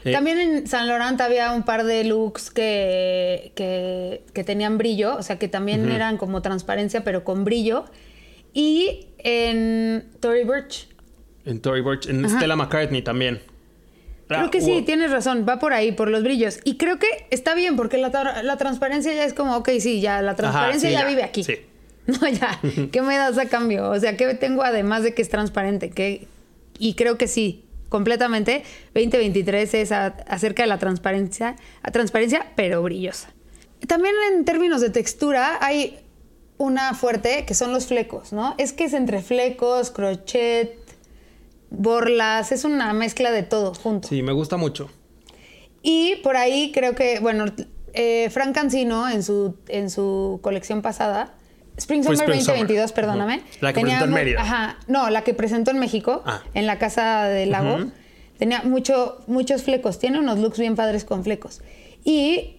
Eh, 0.06 0.14
También 0.14 0.38
en 0.40 0.68
San 0.68 0.88
Laurent 0.88 1.20
había 1.20 1.52
un 1.52 1.64
par 1.64 1.84
de 1.84 2.06
looks 2.06 2.50
que, 2.50 3.52
que, 3.56 4.24
que 4.34 4.44
tenían 4.46 4.78
brillo, 4.78 5.18
o 5.18 5.24
sea, 5.24 5.38
que 5.38 5.50
también 5.50 5.92
eran 5.92 6.16
como 6.18 6.42
transparencia, 6.42 7.04
pero 7.04 7.26
con 7.26 7.44
brillo. 7.44 7.84
Y 8.54 9.08
en 9.18 10.06
Tory 10.22 10.46
Burch. 10.46 10.88
En 11.46 11.60
Tory 11.60 11.82
Burch, 11.82 12.08
en 12.08 12.28
Stella 12.30 12.56
McCartney 12.56 13.02
también. 13.02 13.42
Creo 14.38 14.52
que 14.52 14.62
sí, 14.62 14.84
tienes 14.86 15.12
razón, 15.12 15.46
va 15.48 15.58
por 15.60 15.74
ahí, 15.74 15.92
por 15.92 16.10
los 16.10 16.24
brillos. 16.24 16.60
Y 16.64 16.78
creo 16.78 17.00
que 17.00 17.08
está 17.32 17.56
bien, 17.56 17.76
porque 17.76 17.98
la, 17.98 18.12
tra- 18.12 18.42
la 18.44 18.58
transparencia 18.58 19.14
ya 19.14 19.24
es 19.26 19.34
como, 19.34 19.56
ok, 19.58 19.70
sí, 19.80 20.02
ya 20.02 20.22
la 20.22 20.36
transparencia 20.36 20.90
sí, 20.90 20.94
ya, 20.94 21.02
ya, 21.02 21.08
vive 21.08 21.24
aquí. 21.24 21.44
sí. 21.44 21.58
No, 22.08 22.28
ya, 22.28 22.60
¿qué 22.92 23.02
me 23.04 23.18
das 23.18 23.38
a 23.38 23.46
cambio? 23.46 23.90
O 23.90 24.00
sea, 24.00 24.18
¿qué 24.18 24.34
tengo 24.36 24.64
además 24.64 25.04
de 25.04 25.14
que 25.14 25.22
es 25.22 25.30
transparente? 25.30 25.90
que 25.92 26.28
Y 26.80 26.94
creo 26.96 27.18
que 27.18 27.28
sí, 27.28 27.66
completamente, 27.90 28.64
2023 28.96 29.74
es 29.76 29.92
a- 29.92 30.08
acerca 30.28 30.64
de 30.64 30.68
la 30.70 30.78
transparencia, 30.80 31.56
a 31.84 31.92
transparencia, 31.92 32.48
pero 32.56 32.82
brillosa. 32.84 33.30
También 33.88 34.16
en 34.34 34.44
términos 34.46 34.82
de 34.82 34.90
textura 34.90 35.58
hay 35.62 36.00
una 36.58 36.94
fuerte 36.94 37.46
que 37.46 37.54
son 37.54 37.72
los 37.72 37.86
flecos, 37.88 38.34
¿no? 38.34 38.56
Es 38.58 38.74
que 38.74 38.84
es 38.86 38.94
entre 38.94 39.22
flecos, 39.22 39.92
crochet, 39.92 40.78
borlas, 41.72 42.52
es 42.52 42.64
una 42.64 42.94
mezcla 42.94 43.32
de 43.32 43.44
todo 43.44 43.74
junto. 43.74 44.08
Sí, 44.08 44.22
me 44.24 44.32
gusta 44.34 44.58
mucho. 44.58 44.90
Y 45.82 46.18
por 46.18 46.36
ahí 46.38 46.72
creo 46.74 46.96
que, 46.96 47.20
bueno, 47.20 47.46
eh, 47.94 48.30
Frank 48.32 48.54
Cancino 48.54 49.10
en 49.10 49.24
su, 49.24 49.56
en 49.68 49.90
su 49.90 50.40
colección 50.42 50.82
pasada, 50.82 51.34
Spring 51.78 52.04
Summer 52.04 52.20
Spring 52.20 52.40
2022, 52.40 52.90
Summer. 52.90 52.96
perdóname. 52.96 53.42
La 53.62 53.72
que 53.72 53.80
tenía 53.82 54.00
presentó 54.00 54.06
en 54.06 54.14
Mérida. 54.14 54.42
Ajá, 54.42 54.78
no, 54.88 55.10
la 55.10 55.24
que 55.24 55.34
presentó 55.34 55.72
en 55.72 55.80
México, 55.80 56.22
Ah. 56.26 56.42
en 56.54 56.68
la 56.68 56.78
Casa 56.78 57.24
del 57.26 57.52
Lago. 57.52 57.76
Ujú. 57.76 57.92
Tenía 58.38 58.62
mucho, 58.64 59.20
muchos 59.28 59.64
flecos, 59.64 60.00
tiene 60.00 60.20
unos 60.20 60.40
looks 60.40 60.60
bien 60.60 60.76
padres 60.76 61.06
con 61.06 61.24
flecos. 61.24 61.62
Y, 62.04 62.58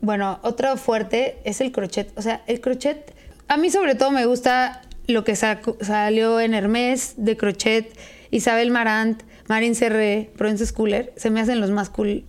bueno, 0.00 0.38
otro 0.42 0.76
fuerte 0.76 1.38
es 1.44 1.60
el 1.62 1.72
crochet. 1.72 2.12
O 2.18 2.22
sea, 2.22 2.42
el 2.46 2.60
crochet, 2.60 3.14
a 3.48 3.56
mí 3.56 3.70
sobre 3.70 3.94
todo 3.94 4.10
me 4.10 4.26
gusta 4.26 4.82
lo 5.06 5.24
que 5.24 5.34
salió 5.36 6.38
en 6.40 6.52
Hermès 6.54 7.14
de 7.16 7.36
crochet, 7.38 7.90
Isabel 8.30 8.70
Marant, 8.70 9.22
Marin 9.48 9.74
Serré, 9.74 10.30
Princess 10.36 10.72
Cooler, 10.72 11.12
se 11.16 11.30
me 11.30 11.40
hacen 11.40 11.60
los 11.60 11.70
más 11.70 11.90
cool 11.90 12.24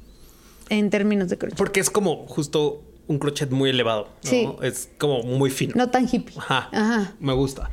en 0.70 0.90
términos 0.90 1.30
de 1.30 1.38
crochet. 1.38 1.58
Porque 1.58 1.80
es 1.80 1.90
como 1.90 2.28
justo 2.28 2.84
un 3.08 3.20
crochet 3.20 3.50
muy 3.52 3.72
elevado. 3.72 4.10
¿no? 4.24 4.30
Sí. 4.30 4.48
Es 4.62 4.90
como 4.98 5.24
muy 5.24 5.50
fino. 5.50 5.74
No 5.76 5.90
tan 5.90 6.08
hippie. 6.10 6.38
Ajá. 6.38 6.70
Ajá. 6.72 7.14
Me 7.20 7.34
gusta. 7.34 7.70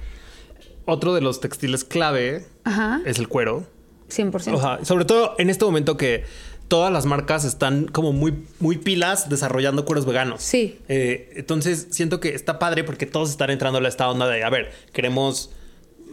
Otro 0.87 1.15
de 1.15 1.21
los 1.21 1.41
textiles 1.41 1.85
clave 1.85 2.47
Ajá. 2.65 3.01
es 3.05 3.19
el 3.19 3.29
cuero. 3.29 3.67
100%. 4.09 4.55
O 4.55 4.61
sea, 4.61 4.85
sobre 4.85 5.05
todo 5.05 5.35
en 5.39 5.51
este 5.51 5.65
momento 5.65 5.97
que 5.97 6.25
todas 6.69 6.93
las 6.93 7.07
marcas 7.07 7.45
están 7.45 7.87
como 7.87 8.13
muy, 8.13 8.45
muy 8.61 8.79
pilas 8.79 9.29
desarrollando 9.29 9.85
cueros 9.85 10.07
veganos. 10.07 10.43
Sí. 10.43 10.79
Eh, 10.89 11.33
entonces 11.37 11.89
siento 11.91 12.21
que 12.21 12.35
está 12.35 12.59
padre 12.59 12.85
porque 12.85 13.07
todos 13.07 13.31
están 13.31 13.51
entrando 13.51 13.79
a 13.79 13.89
esta 13.89 14.09
onda 14.09 14.27
de, 14.29 14.43
a 14.43 14.51
ver, 14.51 14.73
queremos 14.93 15.51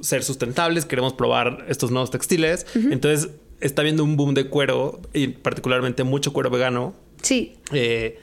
ser 0.04 0.24
sustentables, 0.24 0.86
queremos 0.86 1.14
probar 1.14 1.66
estos 1.70 1.90
nuevos 1.92 2.12
textiles. 2.12 2.66
Entonces 2.76 3.30
está 3.62 3.82
viendo 3.82 4.04
un 4.04 4.18
boom 4.18 4.34
de 4.34 4.50
cuero 4.50 5.02
y 5.14 5.28
particularmente 5.30 6.04
mucho 6.04 6.34
cuero 6.34 6.50
vegano 6.50 6.94
Sí. 7.22 7.56
eh, 7.72 8.20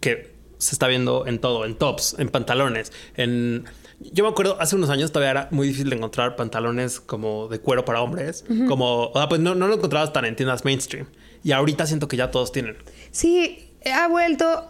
que 0.00 0.34
se 0.58 0.74
está 0.74 0.88
viendo 0.88 1.26
en 1.26 1.38
todo, 1.38 1.64
en 1.64 1.74
tops, 1.76 2.16
en 2.18 2.28
pantalones, 2.28 2.92
en... 3.16 3.64
Yo 4.12 4.24
me 4.24 4.30
acuerdo, 4.30 4.58
hace 4.60 4.76
unos 4.76 4.90
años 4.90 5.10
todavía 5.10 5.30
era 5.30 5.48
muy 5.52 5.68
difícil 5.68 5.88
de 5.88 5.96
encontrar 5.96 6.36
pantalones 6.36 7.00
como 7.00 7.48
de 7.48 7.60
cuero 7.60 7.86
para 7.86 8.02
hombres, 8.02 8.44
como, 8.68 9.04
o 9.06 9.12
sea, 9.14 9.26
pues 9.26 9.40
no, 9.40 9.54
no 9.54 9.68
lo 9.68 9.74
encontrabas 9.76 10.12
tan 10.12 10.26
en 10.26 10.36
tiendas 10.36 10.66
mainstream. 10.66 11.06
Y 11.42 11.52
ahorita 11.52 11.86
siento 11.86 12.06
que 12.06 12.18
ya 12.18 12.30
todos 12.30 12.52
tienen. 12.52 12.76
Sí, 13.10 13.70
ha 13.90 14.06
vuelto. 14.08 14.66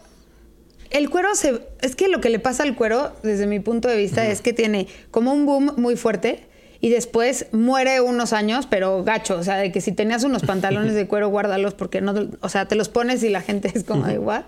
El 0.91 1.11
cuero 1.11 1.35
se. 1.35 1.61
Es 1.83 1.97
que 1.97 2.09
lo 2.09 2.21
que 2.21 2.31
le 2.31 2.39
pasa 2.39 2.63
al 2.63 2.75
cuero, 2.77 3.13
desde 3.23 3.47
mi 3.47 3.61
punto 3.61 3.89
de 3.89 3.97
vista, 3.97 4.27
es 4.27 4.41
que 4.41 4.53
tiene 4.53 4.87
como 5.11 5.33
un 5.33 5.47
boom 5.47 5.73
muy 5.77 5.97
fuerte 5.97 6.45
y 6.81 6.91
después 6.91 7.47
muere 7.53 8.01
unos 8.01 8.33
años, 8.33 8.67
pero 8.69 9.03
gacho. 9.03 9.37
O 9.39 9.43
sea, 9.43 9.57
de 9.57 9.73
que 9.73 9.81
si 9.81 9.93
tenías 9.93 10.25
unos 10.25 10.43
pantalones 10.43 10.95
de 10.95 11.07
cuero, 11.09 11.29
guárdalos 11.29 11.75
porque 11.75 12.01
no. 12.01 12.15
O 12.41 12.49
sea, 12.49 12.67
te 12.69 12.75
los 12.77 12.89
pones 12.89 13.23
y 13.23 13.29
la 13.31 13.41
gente 13.43 13.71
es 13.75 13.85
como 13.85 14.07
de, 14.07 14.19
¿what? 14.19 14.45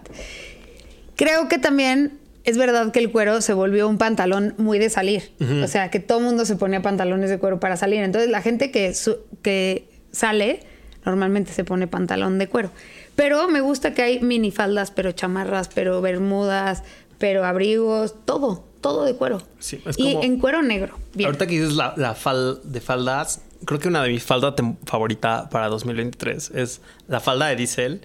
Creo 1.16 1.48
que 1.48 1.58
también 1.58 2.18
es 2.44 2.56
verdad 2.56 2.92
que 2.92 3.00
el 3.00 3.10
cuero 3.10 3.40
se 3.40 3.52
volvió 3.52 3.88
un 3.88 3.98
pantalón 3.98 4.54
muy 4.56 4.78
de 4.78 4.88
salir. 4.88 5.32
O 5.62 5.66
sea, 5.66 5.90
que 5.90 6.00
todo 6.00 6.18
el 6.18 6.24
mundo 6.24 6.44
se 6.44 6.56
ponía 6.56 6.80
pantalones 6.80 7.28
de 7.28 7.38
cuero 7.38 7.60
para 7.60 7.76
salir. 7.76 8.00
Entonces, 8.02 8.30
la 8.30 8.40
gente 8.40 8.70
que, 8.70 8.94
su- 8.94 9.18
que 9.42 9.88
sale 10.12 10.60
normalmente 11.04 11.52
se 11.52 11.64
pone 11.64 11.86
pantalón 11.86 12.38
de 12.38 12.46
cuero. 12.48 12.70
Pero 13.18 13.48
me 13.48 13.60
gusta 13.60 13.92
que 13.94 14.02
hay 14.02 14.20
minifaldas, 14.20 14.92
pero 14.92 15.10
chamarras, 15.10 15.68
pero 15.74 16.00
bermudas, 16.00 16.84
pero 17.18 17.44
abrigos, 17.44 18.14
todo, 18.24 18.64
todo 18.80 19.04
de 19.04 19.16
cuero. 19.16 19.42
Sí, 19.58 19.80
es 19.84 19.98
y 19.98 20.12
como- 20.12 20.22
en 20.24 20.38
cuero 20.38 20.62
negro. 20.62 20.96
Bien. 21.14 21.26
Ahorita 21.26 21.48
que 21.48 21.54
dices 21.60 21.72
la, 21.74 21.94
la 21.96 22.14
fal 22.14 22.60
de 22.62 22.80
faldas, 22.80 23.42
creo 23.64 23.80
que 23.80 23.88
una 23.88 24.04
de 24.04 24.10
mis 24.10 24.22
faldas 24.22 24.54
favorita 24.86 25.50
para 25.50 25.66
2023 25.68 26.52
es 26.54 26.80
la 27.08 27.18
falda 27.18 27.48
de 27.48 27.56
Diesel, 27.56 28.02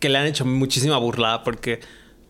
que 0.00 0.08
le 0.08 0.16
han 0.16 0.24
hecho 0.26 0.46
muchísima 0.46 0.96
burla 0.96 1.42
porque 1.44 1.80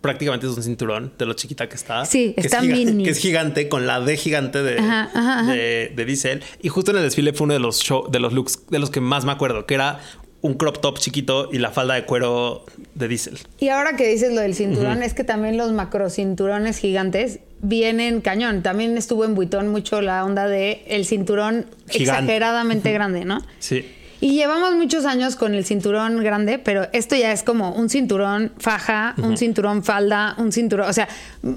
prácticamente 0.00 0.46
es 0.48 0.56
un 0.56 0.62
cinturón 0.64 1.12
de 1.18 1.24
lo 1.26 1.34
chiquita 1.34 1.68
que 1.68 1.76
está. 1.76 2.04
Sí, 2.04 2.34
que 2.34 2.40
está 2.40 2.58
es 2.58 2.64
mini. 2.64 3.04
Que 3.04 3.10
es 3.10 3.18
gigante, 3.18 3.68
con 3.68 3.86
la 3.86 4.00
D 4.00 4.16
gigante 4.16 4.62
de, 4.64 4.78
Ajá, 4.80 5.02
ajá, 5.14 5.40
ajá. 5.40 5.52
de, 5.52 5.92
de 5.94 6.04
Diesel. 6.04 6.42
Y 6.62 6.68
justo 6.68 6.90
en 6.90 6.96
el 6.96 7.04
desfile 7.04 7.32
fue 7.32 7.44
uno 7.44 7.54
de 7.54 7.60
los, 7.60 7.78
show, 7.80 8.10
de 8.10 8.18
los 8.18 8.32
looks 8.32 8.66
de 8.70 8.80
los 8.80 8.90
que 8.90 9.00
más 9.00 9.24
me 9.24 9.30
acuerdo, 9.30 9.66
que 9.66 9.74
era 9.74 10.00
un 10.40 10.54
crop 10.54 10.80
top 10.80 10.98
chiquito 10.98 11.48
y 11.52 11.58
la 11.58 11.70
falda 11.70 11.94
de 11.94 12.04
cuero 12.04 12.64
de 12.94 13.08
Diesel. 13.08 13.38
Y 13.58 13.68
ahora 13.70 13.96
que 13.96 14.06
dices 14.06 14.32
lo 14.32 14.40
del 14.40 14.54
cinturón, 14.54 15.02
es 15.02 15.14
que 15.14 15.24
también 15.24 15.56
los 15.56 15.72
macrocinturones 15.72 16.78
gigantes 16.78 17.40
vienen 17.60 18.20
cañón. 18.20 18.62
También 18.62 18.96
estuvo 18.96 19.24
en 19.24 19.34
Buitón 19.34 19.68
mucho 19.68 20.00
la 20.00 20.24
onda 20.24 20.46
de 20.46 20.84
el 20.86 21.04
cinturón 21.04 21.66
Gigante. 21.88 22.22
exageradamente 22.22 22.92
grande, 22.92 23.24
¿no? 23.24 23.42
Sí. 23.58 23.84
Y 24.20 24.32
llevamos 24.34 24.74
muchos 24.74 25.04
años 25.04 25.36
con 25.36 25.54
el 25.54 25.64
cinturón 25.64 26.22
grande, 26.22 26.58
pero 26.58 26.88
esto 26.92 27.14
ya 27.14 27.30
es 27.30 27.44
como 27.44 27.70
un 27.72 27.88
cinturón 27.88 28.52
faja, 28.58 29.14
un 29.18 29.36
cinturón 29.36 29.84
falda, 29.84 30.34
un 30.38 30.50
cinturón, 30.50 30.88
o 30.88 30.92
sea, 30.92 31.08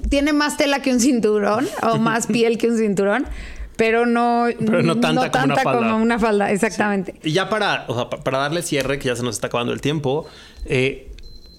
tiene 0.08 0.32
más 0.32 0.56
tela 0.56 0.80
que 0.80 0.92
un 0.92 1.00
cinturón 1.00 1.68
o 1.82 1.98
más 1.98 2.26
piel 2.28 2.58
que 2.58 2.68
un 2.68 2.78
cinturón, 2.78 3.26
pero 3.76 4.06
no, 4.06 4.46
Pero 4.58 4.82
no 4.82 5.00
tanta 5.00 5.30
como 5.30 5.44
una 5.44 5.56
falda. 5.56 5.72
como 5.90 5.96
una 5.96 6.18
falda, 6.18 6.50
exactamente. 6.52 7.14
Y 7.22 7.32
ya 7.32 7.48
para, 7.48 7.84
o 7.88 7.94
sea, 7.94 8.10
pa- 8.10 8.22
para 8.22 8.38
darle 8.38 8.62
cierre, 8.62 8.98
que 8.98 9.08
ya 9.08 9.16
se 9.16 9.22
nos 9.22 9.34
está 9.36 9.46
acabando 9.48 9.72
el 9.72 9.80
tiempo, 9.80 10.26
eh, 10.66 11.10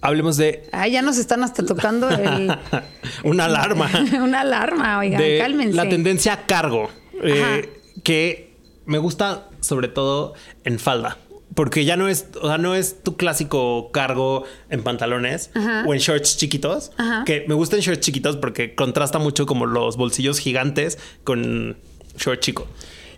hablemos 0.02 0.38
de 0.38 0.68
Ay, 0.72 0.92
ya 0.92 1.02
nos 1.02 1.18
están 1.18 1.44
hasta 1.44 1.66
tocando 1.66 2.10
el, 2.10 2.54
una 3.24 3.46
alarma. 3.46 3.90
una 4.22 4.42
alarma, 4.42 5.00
oigan, 5.00 5.20
de 5.20 5.38
cálmense. 5.40 5.76
la 5.76 5.90
tendencia 5.90 6.46
cargo, 6.46 6.90
eh, 7.22 7.70
que 8.04 8.54
me 8.86 8.98
gusta 8.98 9.50
sobre 9.62 9.88
todo 9.88 10.34
en 10.66 10.80
falda. 10.80 11.18
Porque 11.56 11.86
ya 11.86 11.98
no 11.98 12.08
es, 12.08 12.26
o 12.42 12.48
sea, 12.48 12.58
no 12.58 12.74
es 12.74 13.04
tu 13.04 13.16
clásico 13.16 13.92
cargo 13.92 14.44
en 14.72 14.82
pantalones 14.82 15.52
Ajá. 15.54 15.84
o 15.86 15.94
en 15.94 16.00
shorts 16.00 16.36
chiquitos. 16.36 16.92
Ajá. 16.98 17.24
Que 17.26 17.46
me 17.48 17.54
gustan 17.54 17.80
shorts 17.80 18.02
chiquitos 18.02 18.38
porque 18.38 18.74
contrasta 18.74 19.20
mucho 19.20 19.46
como 19.46 19.68
los 19.68 19.96
bolsillos 19.96 20.40
gigantes 20.40 20.98
con 21.24 21.78
short 22.18 22.40
chico. 22.40 22.68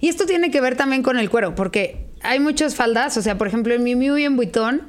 Y 0.01 0.09
esto 0.09 0.25
tiene 0.25 0.51
que 0.51 0.61
ver 0.61 0.75
también 0.75 1.03
con 1.03 1.17
el 1.17 1.29
cuero, 1.29 1.55
porque 1.55 2.05
hay 2.21 2.39
muchas 2.39 2.75
faldas, 2.75 3.17
o 3.17 3.21
sea, 3.21 3.37
por 3.37 3.47
ejemplo, 3.47 3.73
en 3.73 3.83
Miu 3.83 3.97
Miu 3.97 4.17
y 4.17 4.23
en 4.23 4.35
Vuitton 4.35 4.81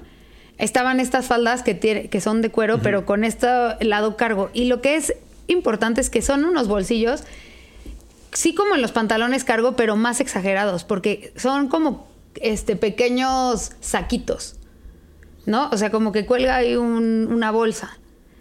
estaban 0.58 1.00
estas 1.00 1.26
faldas 1.26 1.62
que, 1.62 1.74
tiene, 1.74 2.08
que 2.08 2.20
son 2.20 2.42
de 2.42 2.50
cuero, 2.50 2.80
pero 2.82 3.04
con 3.06 3.24
este 3.24 3.46
lado 3.80 4.16
cargo. 4.16 4.50
Y 4.54 4.64
lo 4.66 4.80
que 4.80 4.96
es 4.96 5.14
importante 5.48 6.00
es 6.00 6.10
que 6.10 6.22
son 6.22 6.44
unos 6.44 6.66
bolsillos, 6.66 7.22
sí 8.32 8.54
como 8.54 8.74
en 8.74 8.82
los 8.82 8.92
pantalones 8.92 9.44
cargo, 9.44 9.76
pero 9.76 9.96
más 9.96 10.20
exagerados, 10.20 10.84
porque 10.84 11.32
son 11.36 11.68
como 11.68 12.08
este, 12.40 12.76
pequeños 12.76 13.72
saquitos, 13.80 14.56
¿no? 15.46 15.68
O 15.70 15.76
sea, 15.76 15.90
como 15.90 16.12
que 16.12 16.26
cuelga 16.26 16.56
ahí 16.56 16.74
un- 16.76 17.28
una 17.30 17.50
bolsa. 17.50 17.98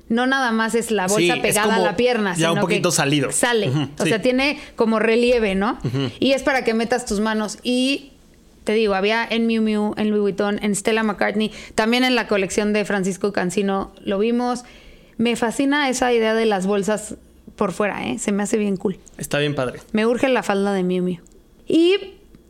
No 0.08 0.28
nada 0.28 0.52
más 0.52 0.76
es 0.76 0.92
la 0.92 1.08
bolsa 1.08 1.38
pegada 1.42 1.78
a 1.78 1.80
la 1.80 1.96
pierna, 1.96 2.36
ya 2.36 2.52
un 2.52 2.58
sino 2.58 2.68
que 2.68 2.76
poquito 2.76 2.92
salido. 2.92 3.32
Sale. 3.32 3.70
O 3.70 4.04
sí. 4.04 4.10
sea, 4.10 4.22
tiene 4.22 4.60
como 4.76 5.00
relieve, 5.00 5.56
¿no? 5.56 5.80
Y 6.20 6.34
es 6.34 6.44
para 6.44 6.64
que 6.64 6.74
metas 6.74 7.06
tus 7.06 7.20
manos. 7.20 7.58
Y 7.64 8.12
te 8.66 8.74
digo, 8.74 8.94
había 8.94 9.26
en 9.28 9.48
Miu 9.48 9.62
Miu, 9.62 9.94
en 9.98 10.10
Louis 10.10 10.22
Vuitton, 10.22 10.60
en 10.64 10.76
Stella 10.76 11.04
McCartney, 11.04 11.52
también 11.74 12.04
en 12.04 12.16
la 12.16 12.28
colección 12.28 12.74
de 12.74 12.86
Francisco 12.86 13.34
Cancino 13.34 13.92
lo 14.04 14.20
vimos. 14.20 14.64
Me 15.18 15.36
fascina 15.36 15.90
esa 15.90 16.14
idea 16.14 16.34
de 16.34 16.46
las 16.46 16.68
bolsas 16.68 17.16
por 17.56 17.72
fuera, 17.72 18.06
¿eh? 18.06 18.20
Se 18.20 18.32
me 18.32 18.44
hace 18.44 18.58
bien 18.58 18.78
cool. 18.78 19.00
Está 19.18 19.40
bien 19.40 19.56
padre. 19.56 19.80
Me 19.92 20.06
urge 20.06 20.28
la 20.30 20.44
falda 20.44 20.74
de 20.74 20.84
Miu 20.84 21.04
Miu. 21.04 21.20
Y 21.68 21.96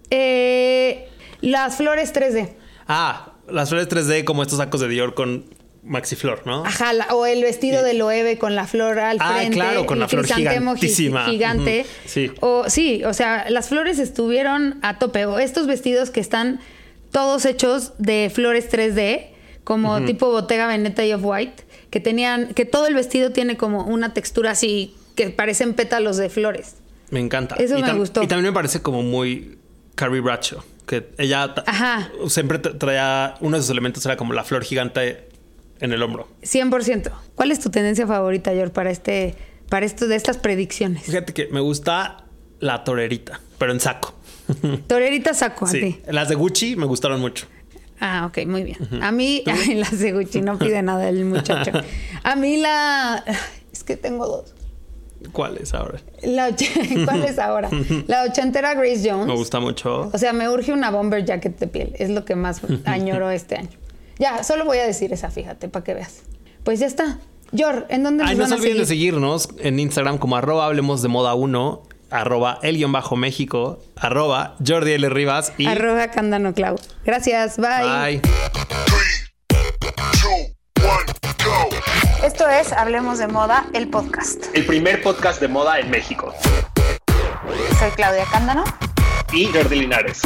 eh, 0.10 1.08
las 1.42 1.78
flores 1.78 2.14
3D. 2.14 2.50
Ah, 2.88 3.34
las 3.50 3.70
flores 3.70 3.88
3D 3.88 4.24
como 4.24 4.42
estos 4.42 4.58
sacos 4.58 4.82
de 4.82 4.88
Dior 4.88 5.14
con 5.14 5.46
maxiflor, 5.86 6.42
¿no? 6.46 6.66
Ajá, 6.66 6.94
la- 6.94 7.08
o 7.16 7.26
el 7.26 7.42
vestido 7.44 7.84
de 7.84 7.94
Loewe 7.94 8.38
con 8.38 8.56
la 8.56 8.68
flor 8.68 9.00
al 9.00 9.18
Ah, 9.20 9.36
frente. 9.38 9.56
claro, 9.56 9.86
con 9.86 10.00
la 10.00 10.08
flor 10.08 10.26
gigantísima. 10.28 11.26
Gigante. 11.26 11.86
Sí. 12.06 12.32
O, 12.42 12.70
sí, 12.70 13.04
o 13.06 13.14
sea, 13.14 13.46
las 13.50 13.70
flores 13.70 14.00
estuvieron 14.00 14.80
a 14.82 14.98
tope. 15.00 15.26
O 15.26 15.40
estos 15.40 15.68
vestidos 15.68 16.10
que 16.10 16.20
están 16.20 16.60
todos 17.12 17.46
hechos 17.46 17.94
de 17.98 18.32
flores 18.34 18.70
3D. 18.70 19.28
como 19.64 20.00
tipo 20.06 20.28
Bottega 20.30 20.68
Veneta 20.68 21.04
y 21.04 21.12
Off-White, 21.14 21.64
que 21.90 22.00
tenían, 22.00 22.54
que 22.54 22.66
todo 22.66 22.86
el 22.86 22.94
vestido 22.94 23.32
tiene 23.32 23.58
como 23.58 23.84
una 23.84 24.14
textura 24.14 24.52
así, 24.52 24.94
que 25.16 25.32
parecen 25.32 25.74
pétalos 25.74 26.18
de 26.18 26.30
flores. 26.30 26.76
Me 27.10 27.20
encanta. 27.20 27.56
Eso 27.56 27.76
y 27.76 27.82
me 27.82 27.94
gustó. 27.94 28.22
Y 28.22 28.28
también 28.28 28.52
me 28.52 28.54
parece 28.54 28.84
como 28.84 29.02
muy 29.02 29.58
Carrie 29.96 30.22
Bradshaw, 30.22 30.60
que 30.86 31.08
ella 31.18 31.56
Ajá. 31.66 32.12
siempre 32.28 32.62
tra- 32.62 32.78
traía, 32.78 33.34
uno 33.40 33.58
de 33.58 33.64
sus 33.64 33.72
elementos 33.72 34.06
era 34.06 34.16
como 34.18 34.34
la 34.34 34.44
flor 34.44 34.64
gigante 34.64 35.30
en 35.80 35.92
el 35.92 36.02
hombro. 36.04 36.28
100%. 36.44 37.12
¿Cuál 37.36 37.52
es 37.52 37.60
tu 37.60 37.70
tendencia 37.70 38.08
favorita, 38.08 38.52
George, 38.52 38.74
para 38.74 38.92
este, 38.92 39.36
para 39.70 39.86
esto 39.86 40.08
de 40.08 40.16
estas 40.16 40.38
predicciones? 40.38 41.04
Fíjate 41.04 41.34
que 41.34 41.48
me 41.52 41.60
gusta 41.60 42.26
la 42.60 42.84
torerita, 42.84 43.40
pero 43.58 43.72
en 43.72 43.80
saco. 43.80 44.14
Torerita 44.88 45.34
saco 45.34 45.66
a 45.66 45.70
Sí, 45.70 45.80
ti. 45.80 46.00
las 46.12 46.30
de 46.30 46.36
Gucci 46.36 46.76
me 46.76 46.86
gustaron 46.86 47.20
mucho. 47.20 47.48
Ah, 48.00 48.26
ok, 48.28 48.46
muy 48.46 48.64
bien. 48.64 48.78
A 49.02 49.12
mí, 49.12 49.42
ay, 49.48 49.76
las 49.76 50.00
de 50.00 50.12
Gucci, 50.12 50.42
no 50.42 50.58
pide 50.60 50.82
nada 50.84 51.08
el 51.10 51.26
muchacho. 51.26 51.72
A 52.24 52.36
mí 52.36 52.58
la... 52.58 53.24
Es 53.72 53.84
que 53.84 53.96
tengo 53.98 54.28
dos. 54.28 54.54
¿Cuál 55.32 55.58
es 55.58 55.74
ahora? 55.74 56.00
La 56.22 56.50
och- 56.50 57.06
¿Cuál 57.06 57.24
es 57.24 57.40
ahora? 57.40 57.70
La 58.08 58.24
ochentera 58.24 58.74
Grace 58.76 59.10
Jones. 59.10 59.26
Me 59.28 59.34
gusta 59.34 59.60
mucho. 59.60 60.12
O 60.14 60.18
sea, 60.18 60.34
me 60.34 60.48
urge 60.50 60.72
una 60.72 60.92
bomber 60.92 61.26
jacket 61.26 61.58
de 61.58 61.68
piel. 61.68 61.94
Es 61.98 62.10
lo 62.12 62.26
que 62.26 62.36
más 62.36 62.62
añoro 62.86 63.32
este 63.32 63.56
año. 63.56 63.70
Ya, 64.18 64.44
solo 64.44 64.66
voy 64.66 64.78
a 64.78 64.86
decir 64.86 65.12
esa, 65.14 65.30
fíjate, 65.30 65.68
para 65.70 65.84
que 65.84 65.94
veas. 65.94 66.22
Pues 66.64 66.80
ya 66.80 66.88
está. 66.88 67.20
Yor, 67.52 67.86
¿en 67.90 68.04
dónde 68.04 68.24
nos 68.24 68.32
Ay, 68.32 68.38
no 68.38 68.44
van 68.44 68.50
se 68.50 68.56
a 68.56 68.58
olviden 68.58 68.78
de 68.80 68.86
seguir? 68.86 69.12
seguirnos 69.14 69.50
en 69.60 69.80
Instagram 69.80 70.18
como 70.18 70.36
arroba 70.36 70.66
hablemos 70.66 71.02
de 71.02 71.08
moda 71.10 71.36
1, 71.36 71.84
arroba 72.10 72.60
el 72.64 72.78
guion 72.78 72.92
bajo 72.92 73.16
México, 73.16 73.80
arroba 73.96 74.56
Jordi 74.66 74.94
L. 74.94 75.10
Rivas 75.10 75.54
y 75.58 75.68
Arroba 75.68 76.10
Candano 76.10 76.54
Clau. 76.54 76.76
Gracias, 77.06 77.58
bye. 77.58 78.20
go. 80.24 81.70
Esto 82.26 82.50
es 82.50 82.74
Hablemos 82.74 83.20
de 83.20 83.28
Moda, 83.28 83.66
el 83.74 83.88
podcast. 83.90 84.46
el 84.54 84.66
primer 84.66 85.02
podcast 85.04 85.40
de 85.40 85.48
moda 85.48 85.80
en 85.80 85.90
México. 85.92 86.34
Soy 87.80 87.92
Claudia 87.92 88.26
Cándano. 88.32 88.64
Y 89.32 89.46
Jordi 89.48 89.82
Linares. 89.82 90.22